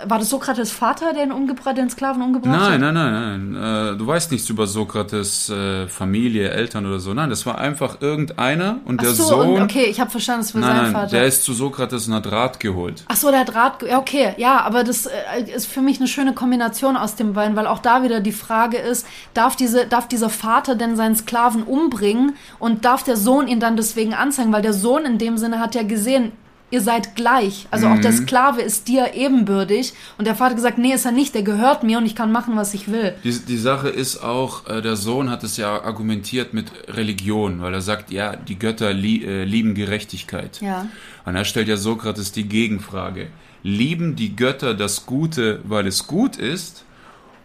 [0.06, 2.94] war das Sokrates Vater, der umgebracht, den Sklaven umgebracht nein, hat?
[2.94, 7.14] Nein, nein, nein, äh, du weißt nichts über Sokrates äh, Familie, Eltern oder so.
[7.14, 9.50] Nein, das war einfach irgendeiner und Ach der so, Sohn.
[9.56, 11.12] Und, okay, ich habe verstanden, das war nein, sein nein, Vater.
[11.12, 13.04] Der ist zu Sokrates und hat Rat geholt.
[13.08, 13.84] Ach so, der hat Rat.
[13.84, 17.56] Ja, okay, ja, aber das äh, ist für mich eine schöne Kombination aus den beiden,
[17.56, 21.64] weil auch da wieder die Frage ist, darf diese, darf dieser Vater denn seinen Sklaven
[21.64, 25.60] umbringen und darf der Sohn ihn dann deswegen anzeigen, weil der Sohn in dem Sinne
[25.60, 26.32] hat ja gesehen,
[26.74, 27.68] ihr seid gleich.
[27.70, 27.94] Also mhm.
[27.94, 28.18] auch der mhm.
[28.18, 29.94] Sklave ist dir ebenbürtig.
[30.18, 32.56] Und der Vater gesagt, nee, ist er nicht, der gehört mir und ich kann machen,
[32.56, 33.14] was ich will.
[33.24, 37.76] Die, die Sache ist auch, äh, der Sohn hat es ja argumentiert mit Religion, weil
[37.76, 40.62] er sagt, ja, die Götter lie äh, lieben Gerechtigkeit.
[40.62, 40.88] Ja.
[41.26, 43.28] Und er stellt ja Sokrates die Gegenfrage.
[43.62, 46.86] Lieben die Götter das Gute, weil es gut ist?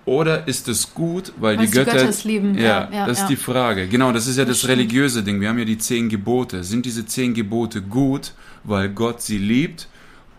[0.09, 2.57] Oder ist es gut, weil, weil die Götter, Götter es lieben?
[2.57, 3.89] Ja, ja, ja das ist die Frage.
[3.89, 5.39] Genau, das ist ja das, das religiöse Ding.
[5.39, 6.65] Wir haben ja die zehn Gebote.
[6.65, 8.33] Sind diese zehn Gebote gut,
[8.65, 9.87] weil Gott sie liebt?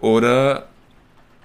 [0.02, 0.70] Oder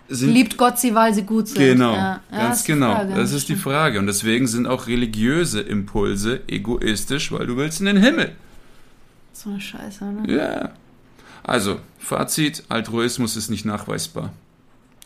[0.08, 1.58] sind Liebt Gott sie, weil sie gut sind.
[1.58, 2.20] Genau, ja.
[2.32, 2.94] Ja, ganz die genau.
[2.94, 3.98] Frage, das ist die Frage.
[3.98, 8.32] Und deswegen sind auch religiöse Impulse egoistisch, weil du willst in den Himmel.
[9.34, 10.34] So eine Scheiße, ne?
[10.34, 10.70] Ja.
[11.42, 14.32] Also, Fazit, Altruismus ist nicht nachweisbar.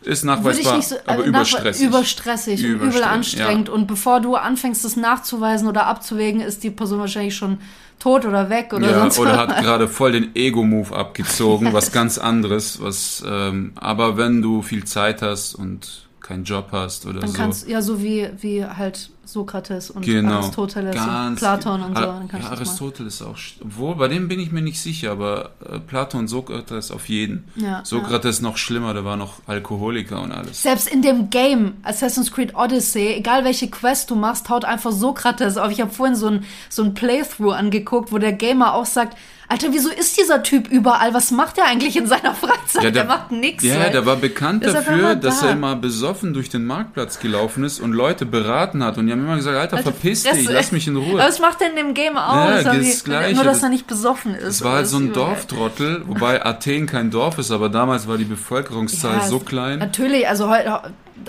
[0.03, 1.87] Ist nachweisbar, nicht so, aber nach- überstressig.
[1.87, 3.69] Überstressig, und übel anstrengend.
[3.69, 3.75] ja.
[3.75, 7.59] Und bevor du anfängst, das nachzuweisen oder abzuwägen, ist die Person wahrscheinlich schon
[7.99, 9.39] tot oder weg oder ja, sonst oder was.
[9.57, 12.81] hat gerade voll den Ego-Move abgezogen, was ganz anderes.
[12.81, 17.37] Was, ähm, aber wenn du viel Zeit hast und keinen Job hast oder Dann so.
[17.37, 20.35] kannst ja so wie, wie halt Sokrates und Genau.
[20.39, 22.03] Aristoteles und Ganz- Platon und so.
[22.03, 22.49] Dann ja.
[22.51, 23.37] Aristoteles auch.
[23.63, 27.45] Obwohl, bei dem bin ich mir nicht sicher, aber äh, Platon und Sokrates auf jeden.
[27.57, 30.63] Ja, Sokrates noch schlimmer, der war noch Alkoholiker und alles.
[30.63, 35.57] Selbst in dem Game Assassin's Creed Odyssey, egal welche Quest du machst, haut einfach Sokrates
[35.57, 35.71] auf.
[35.71, 39.17] Ich habe vorhin so ein, so ein Playthrough angeguckt, wo der Gamer auch sagt,
[39.51, 41.15] Alter, wieso ist dieser Typ überall?
[41.15, 42.95] Was macht er eigentlich in seiner Freizeit?
[42.95, 43.65] der, macht nix.
[43.65, 43.93] Ja, ey.
[43.93, 45.47] der war bekannt dafür, immer dass da.
[45.47, 48.99] er immer besoffen durch den Marktplatz gelaufen ist und Leute beraten hat.
[48.99, 50.39] Und die haben immer gesagt, Alter, Alter, verpiss Fresse.
[50.39, 51.19] dich, lass mich in Aber Ruhe.
[51.19, 52.63] was macht denn in dem Game aus?
[52.65, 53.35] Ja, Haben das Gleiche.
[53.35, 54.45] Nur, dass Das- er nicht besoffen ist.
[54.45, 55.13] Es war halt so ein.
[55.13, 59.79] Dorftrottel, wobei Athen kein Dorf ist, aber damals war die Bevölkerungszahl Ja, so klein.
[59.79, 60.81] Natürlich, also heute,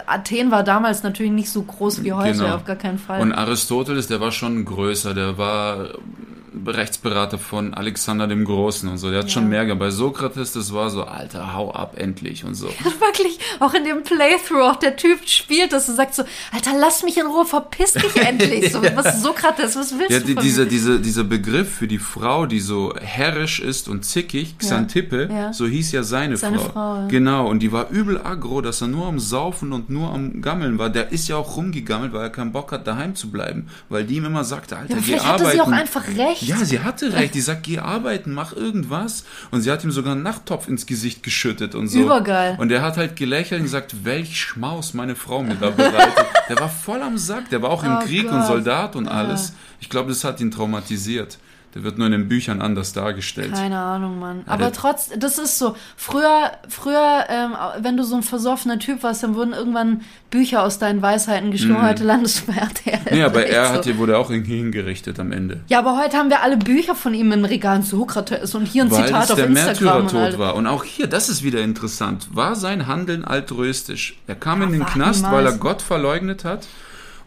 [0.06, 2.56] Athen war damals natürlich nicht so groß wie heute, Genau.
[2.56, 3.22] auf gar keinen Fall.
[3.22, 5.88] Und Aristoteles, der war schon größer, der war
[6.66, 9.10] Rechtsberater von Alexander dem Großen und so.
[9.10, 9.32] Der hat Ja.
[9.32, 9.80] schon mehr gehabt.
[9.80, 12.68] Bei Sokrates, das war so, Alter, hau ab endlich und so.
[13.00, 17.04] Wirklich, auch in dem Playthrough, auch der Typ spielt das und sagt so, Alter, lass
[17.04, 18.72] mich in Ruhe, verpiss dich endlich.
[18.72, 22.46] So, was Sokrates, was willst Ja, du die, dieser, dieser, dieser Begriff für die Frau,
[22.46, 25.54] die so herrisch ist und zickig, Xantippe, ja.
[25.54, 26.70] so hieß ja seine, Seine Frau.
[26.72, 27.08] Frau, ja.
[27.08, 30.78] Genau, und die war übel aggro, dass er nur am Saufen und nur am Gammeln
[30.80, 30.90] war.
[30.90, 33.68] Der ist ja auch rumgegammelt, weil er keinen Bock hat, daheim zu bleiben.
[33.90, 35.44] Weil die ihm immer sagte, Alter, Ja, geh vielleicht arbeiten.
[35.46, 36.39] hatte sie auch einfach recht.
[36.42, 37.34] Ja, sie hatte recht.
[37.36, 39.24] Die sagt, geh arbeiten, mach irgendwas.
[39.52, 42.00] Und sie hat ihm sogar einen Nachttopf ins Gesicht geschüttet und so.
[42.00, 42.56] Übergeil.
[42.60, 46.26] Und er hat halt gelächelt und gesagt, welch Schmaus meine Frau mir da bereitet.
[46.50, 47.50] der war voll am Sack.
[47.50, 48.34] Der war auch im Oh Krieg Gott.
[48.34, 49.54] und Soldat und alles.
[49.80, 51.38] Ich glaube, das hat ihn traumatisiert.
[51.76, 53.54] Der wird nur in den Büchern anders dargestellt.
[53.54, 54.38] Keine Ahnung, Mann.
[54.48, 55.76] Ja, Aber der- trotz, das ist so.
[55.96, 57.52] Früher, früher, ähm,
[57.82, 60.02] wenn du so ein versoffener Typ warst, dann wurden irgendwann
[60.32, 61.82] Bücher aus deinen Weisheiten geschrieben.
[61.82, 63.00] Heute landest du bei RTL.
[63.12, 63.18] Mhm.
[63.18, 63.74] Nee, aber er so.
[63.74, 65.60] hat, wurde auch irgendwie hingerichtet am Ende.
[65.68, 67.84] Ja, aber heute haben wir alle Bücher von ihm im Regal.
[67.84, 69.98] Sokrates und hier ein Weil Zitat es auf der Instagram.
[69.98, 70.56] Und Märtyrertod all- war.
[70.56, 72.30] Und auch hier, das ist wieder interessant.
[72.34, 74.18] War sein Handeln altruistisch?
[74.26, 76.68] Er kam in den Knast, weil er Gott verleugnet hat.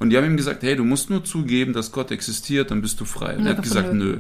[0.03, 3.01] Und die haben ihm gesagt, hey, du musst nur zugeben, dass Gott existiert, dann bist
[3.01, 3.37] du frei.
[3.37, 4.05] Und Ja, er hat gesagt, nö.
[4.05, 4.19] nö.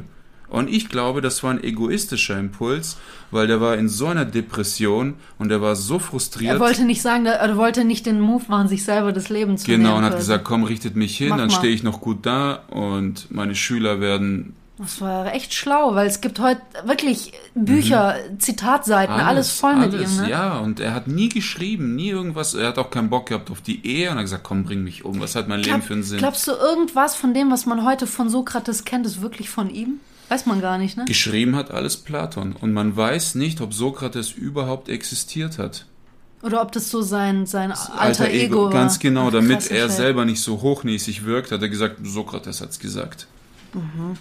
[0.48, 2.98] Und ich glaube, das war ein egoistischer Impuls,
[3.32, 6.52] weil der war in so einer Depression und er war so frustriert.
[6.52, 9.66] Er wollte nicht sagen, er wollte nicht den Move machen, sich selber das Leben zu
[9.66, 9.98] genau, nehmen.
[9.98, 13.32] und hat gesagt, komm, richtet mich hin, Mach dann stehe ich noch gut da und
[13.32, 19.50] meine Schüler werden Das war echt schlau, weil es gibt heute wirklich Bücher, Zitatseiten, alles,
[19.52, 19.98] voll mit Mhm.
[19.98, 20.22] alles, ihm.
[20.22, 20.30] Ne?
[20.30, 22.54] Ja, und er hat nie geschrieben, nie irgendwas.
[22.54, 25.04] Er hat auch keinen Bock gehabt auf die Ehe und hat gesagt, komm, bring mich
[25.04, 25.20] um.
[25.20, 26.18] Was hat mein Leben Glaub- für einen Sinn?
[26.18, 30.00] Glaubst du, irgendwas von dem, was man heute von Sokrates kennt, ist wirklich von ihm?
[30.28, 31.04] Weiß man gar nicht, ne?
[31.04, 32.56] Geschrieben hat alles Platon.
[32.58, 35.86] Und man weiß nicht, ob Sokrates überhaupt existiert hat.
[36.42, 38.70] Oder ob das so sein, sein alter, Ego, war.
[38.70, 43.28] Ganz genau, damit er selber nicht so hochnäsig wirkt, hat er gesagt, Sokrates hat's gesagt.
[43.74, 44.16] Mhm.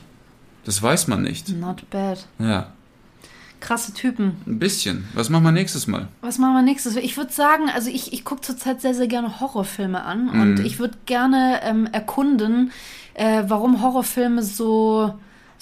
[0.66, 1.50] Das weiß man nicht.
[1.50, 2.26] Not bad.
[2.40, 2.68] Ja,
[3.60, 4.38] Krasse Typen.
[4.48, 5.08] ein bisschen.
[5.14, 6.08] Was machen wir nächstes Mal?
[6.22, 6.96] Was machen wir nächstes?
[6.96, 10.42] Ich würde sagen, also ich, ich gucke zurzeit sehr, sehr gerne Horrorfilme an Mhm.
[10.42, 12.72] und ich würde gerne ähm, erkunden,
[13.14, 15.14] äh, warum Horrorfilme so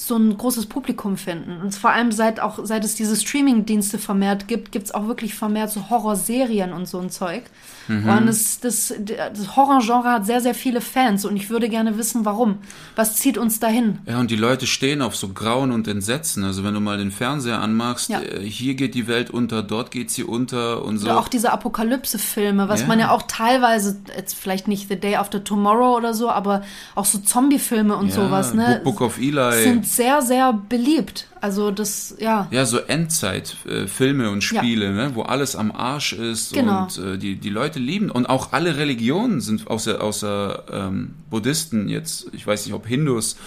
[0.01, 1.59] so ein großes Publikum finden.
[1.61, 5.33] Und vor allem seit auch seit es diese Streaming-Dienste vermehrt gibt, gibt es auch wirklich
[5.33, 7.43] vermehrt so Horrorserien und so ein Zeug.
[7.89, 8.07] Mhm.
[8.07, 12.23] Und das, das, das Horrorgenre hat sehr, sehr viele Fans und ich würde gerne wissen,
[12.23, 12.59] warum.
[12.95, 13.99] Was zieht uns dahin?
[14.05, 16.43] Ja, und die Leute stehen auf so Grauen und Entsetzen.
[16.45, 18.21] Also wenn du mal den Fernseher anmachst, Ja.
[18.21, 21.07] äh, hier geht die Welt unter, dort geht sie unter und so.
[21.07, 22.87] Oder auch diese Apokalypse-Filme, was Ja.
[22.87, 26.61] man ja auch teilweise, jetzt vielleicht nicht The Day After Tomorrow oder so, aber
[26.95, 28.81] auch so Zombie-Filme und ja, sowas, ne?
[28.83, 29.63] Book, Book of Eli.
[29.63, 31.27] sind sehr, sehr beliebt.
[31.41, 32.47] Also das, ja.
[32.51, 34.59] ja, so Endzeit-Filme und Ja.
[34.61, 36.83] Spiele, ne, wo alles am Arsch ist Genau.
[36.83, 38.09] und äh, die, die Leute lieben.
[38.11, 43.37] Und auch alle Religionen sind, außer, außer ähm, Buddhisten jetzt, ich weiß nicht, ob Hindus,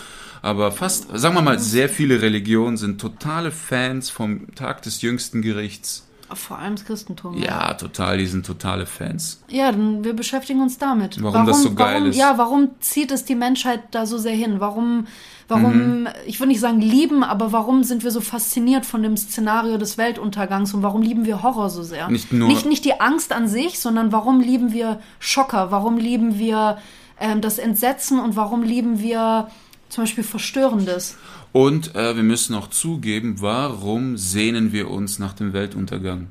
[0.43, 5.41] aber fast, sagen wir mal, sehr viele Religionen sind totale Fans vom Tag des jüngsten
[5.41, 6.07] Gerichts.
[6.35, 7.37] Vor allem das Christentum.
[7.37, 9.43] Ja, total, die sind totale Fans.
[9.49, 11.23] Ja, dann wir beschäftigen uns damit.
[11.23, 12.17] Warum das so geil warum, ist.
[12.17, 14.59] Ja, warum zieht es die Menschheit da so sehr hin?
[14.59, 15.07] Warum,
[15.53, 16.09] warum, Mhm.
[16.27, 19.99] ich würde nicht sagen lieben, aber warum sind wir so fasziniert von dem Szenario des
[19.99, 22.09] Weltuntergangs und warum lieben wir Horror so sehr?
[22.11, 25.71] Nicht nur- nicht, nicht die Angst an sich, sondern warum lieben wir Schocker?
[25.71, 26.79] Warum lieben wir
[27.21, 29.49] ähm, das Entsetzen und warum lieben wir
[29.89, 31.17] zum Beispiel Verstörendes?
[31.53, 36.29] Und äh, wir müssen auch zugeben, warum sehnen wir uns nach dem Weltuntergang?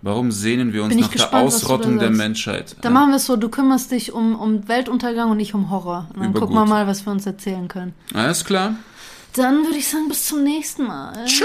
[0.00, 2.10] Warum sehnen wir uns nach gespannt, der Ausrottung der.
[2.10, 2.76] Menschheit?
[2.82, 6.06] Dann machen wir es so, du kümmerst dich um, um Weltuntergang und ich um Horror.
[6.14, 7.94] Und dann Über gucken wir mal, was wir uns erzählen können.
[8.14, 8.76] Alles klar.
[9.34, 11.12] Dann würde ich sagen, bis zum nächsten Mal.
[11.26, 11.44] Tschüss.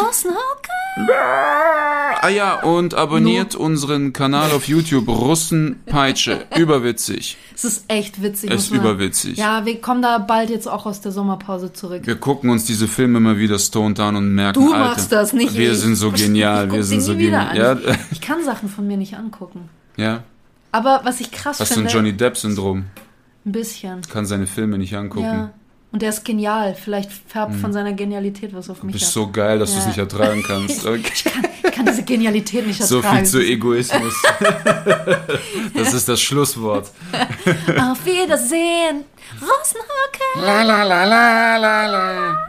[0.00, 0.24] Was?
[0.24, 1.10] Okay.
[2.22, 6.46] Ah ja, und abonniert unseren Kanal auf YouTube Russenpeitsche.
[6.56, 7.36] Überwitzig.
[7.54, 8.50] Es ist echt witzig.
[8.50, 9.36] Es ist überwitzig.
[9.38, 12.02] Ja, wir kommen da bald jetzt auch aus der Sommerpause zurück.
[12.06, 15.32] Wir gucken uns diese Filme immer wieder stoned an und merken, Du Alter, machst das,
[15.32, 15.78] nicht wir ich.
[15.78, 17.56] sind so genial, wir sind so genial.
[17.56, 17.76] Ja,
[18.10, 19.68] Ich kann Sachen von mir nicht angucken.
[19.96, 20.22] ja.
[20.72, 22.84] Aber was ich krass Hast du ein finde, Johnny Depp-Syndrom?
[23.44, 24.02] ein bisschen.
[24.02, 25.24] Kann seine Filme nicht angucken.
[25.26, 25.50] Ja.
[25.92, 26.74] Und der ist genial.
[26.76, 29.12] Vielleicht färbt von seiner Genialität was auf mich Du bist ab.
[29.14, 29.88] so geil, dass du es Ja.
[29.88, 30.86] nicht ertragen kannst.
[30.86, 31.02] Okay.
[31.62, 33.16] Ich kann diese Genialität nicht So ertragen.
[33.18, 34.14] viel zu Egoismus.
[35.74, 36.90] Das ist das Schlusswort.
[37.12, 39.04] Auf Wiedersehen.
[39.40, 40.46] Rosenhacke.
[40.46, 42.46] La la la la la la.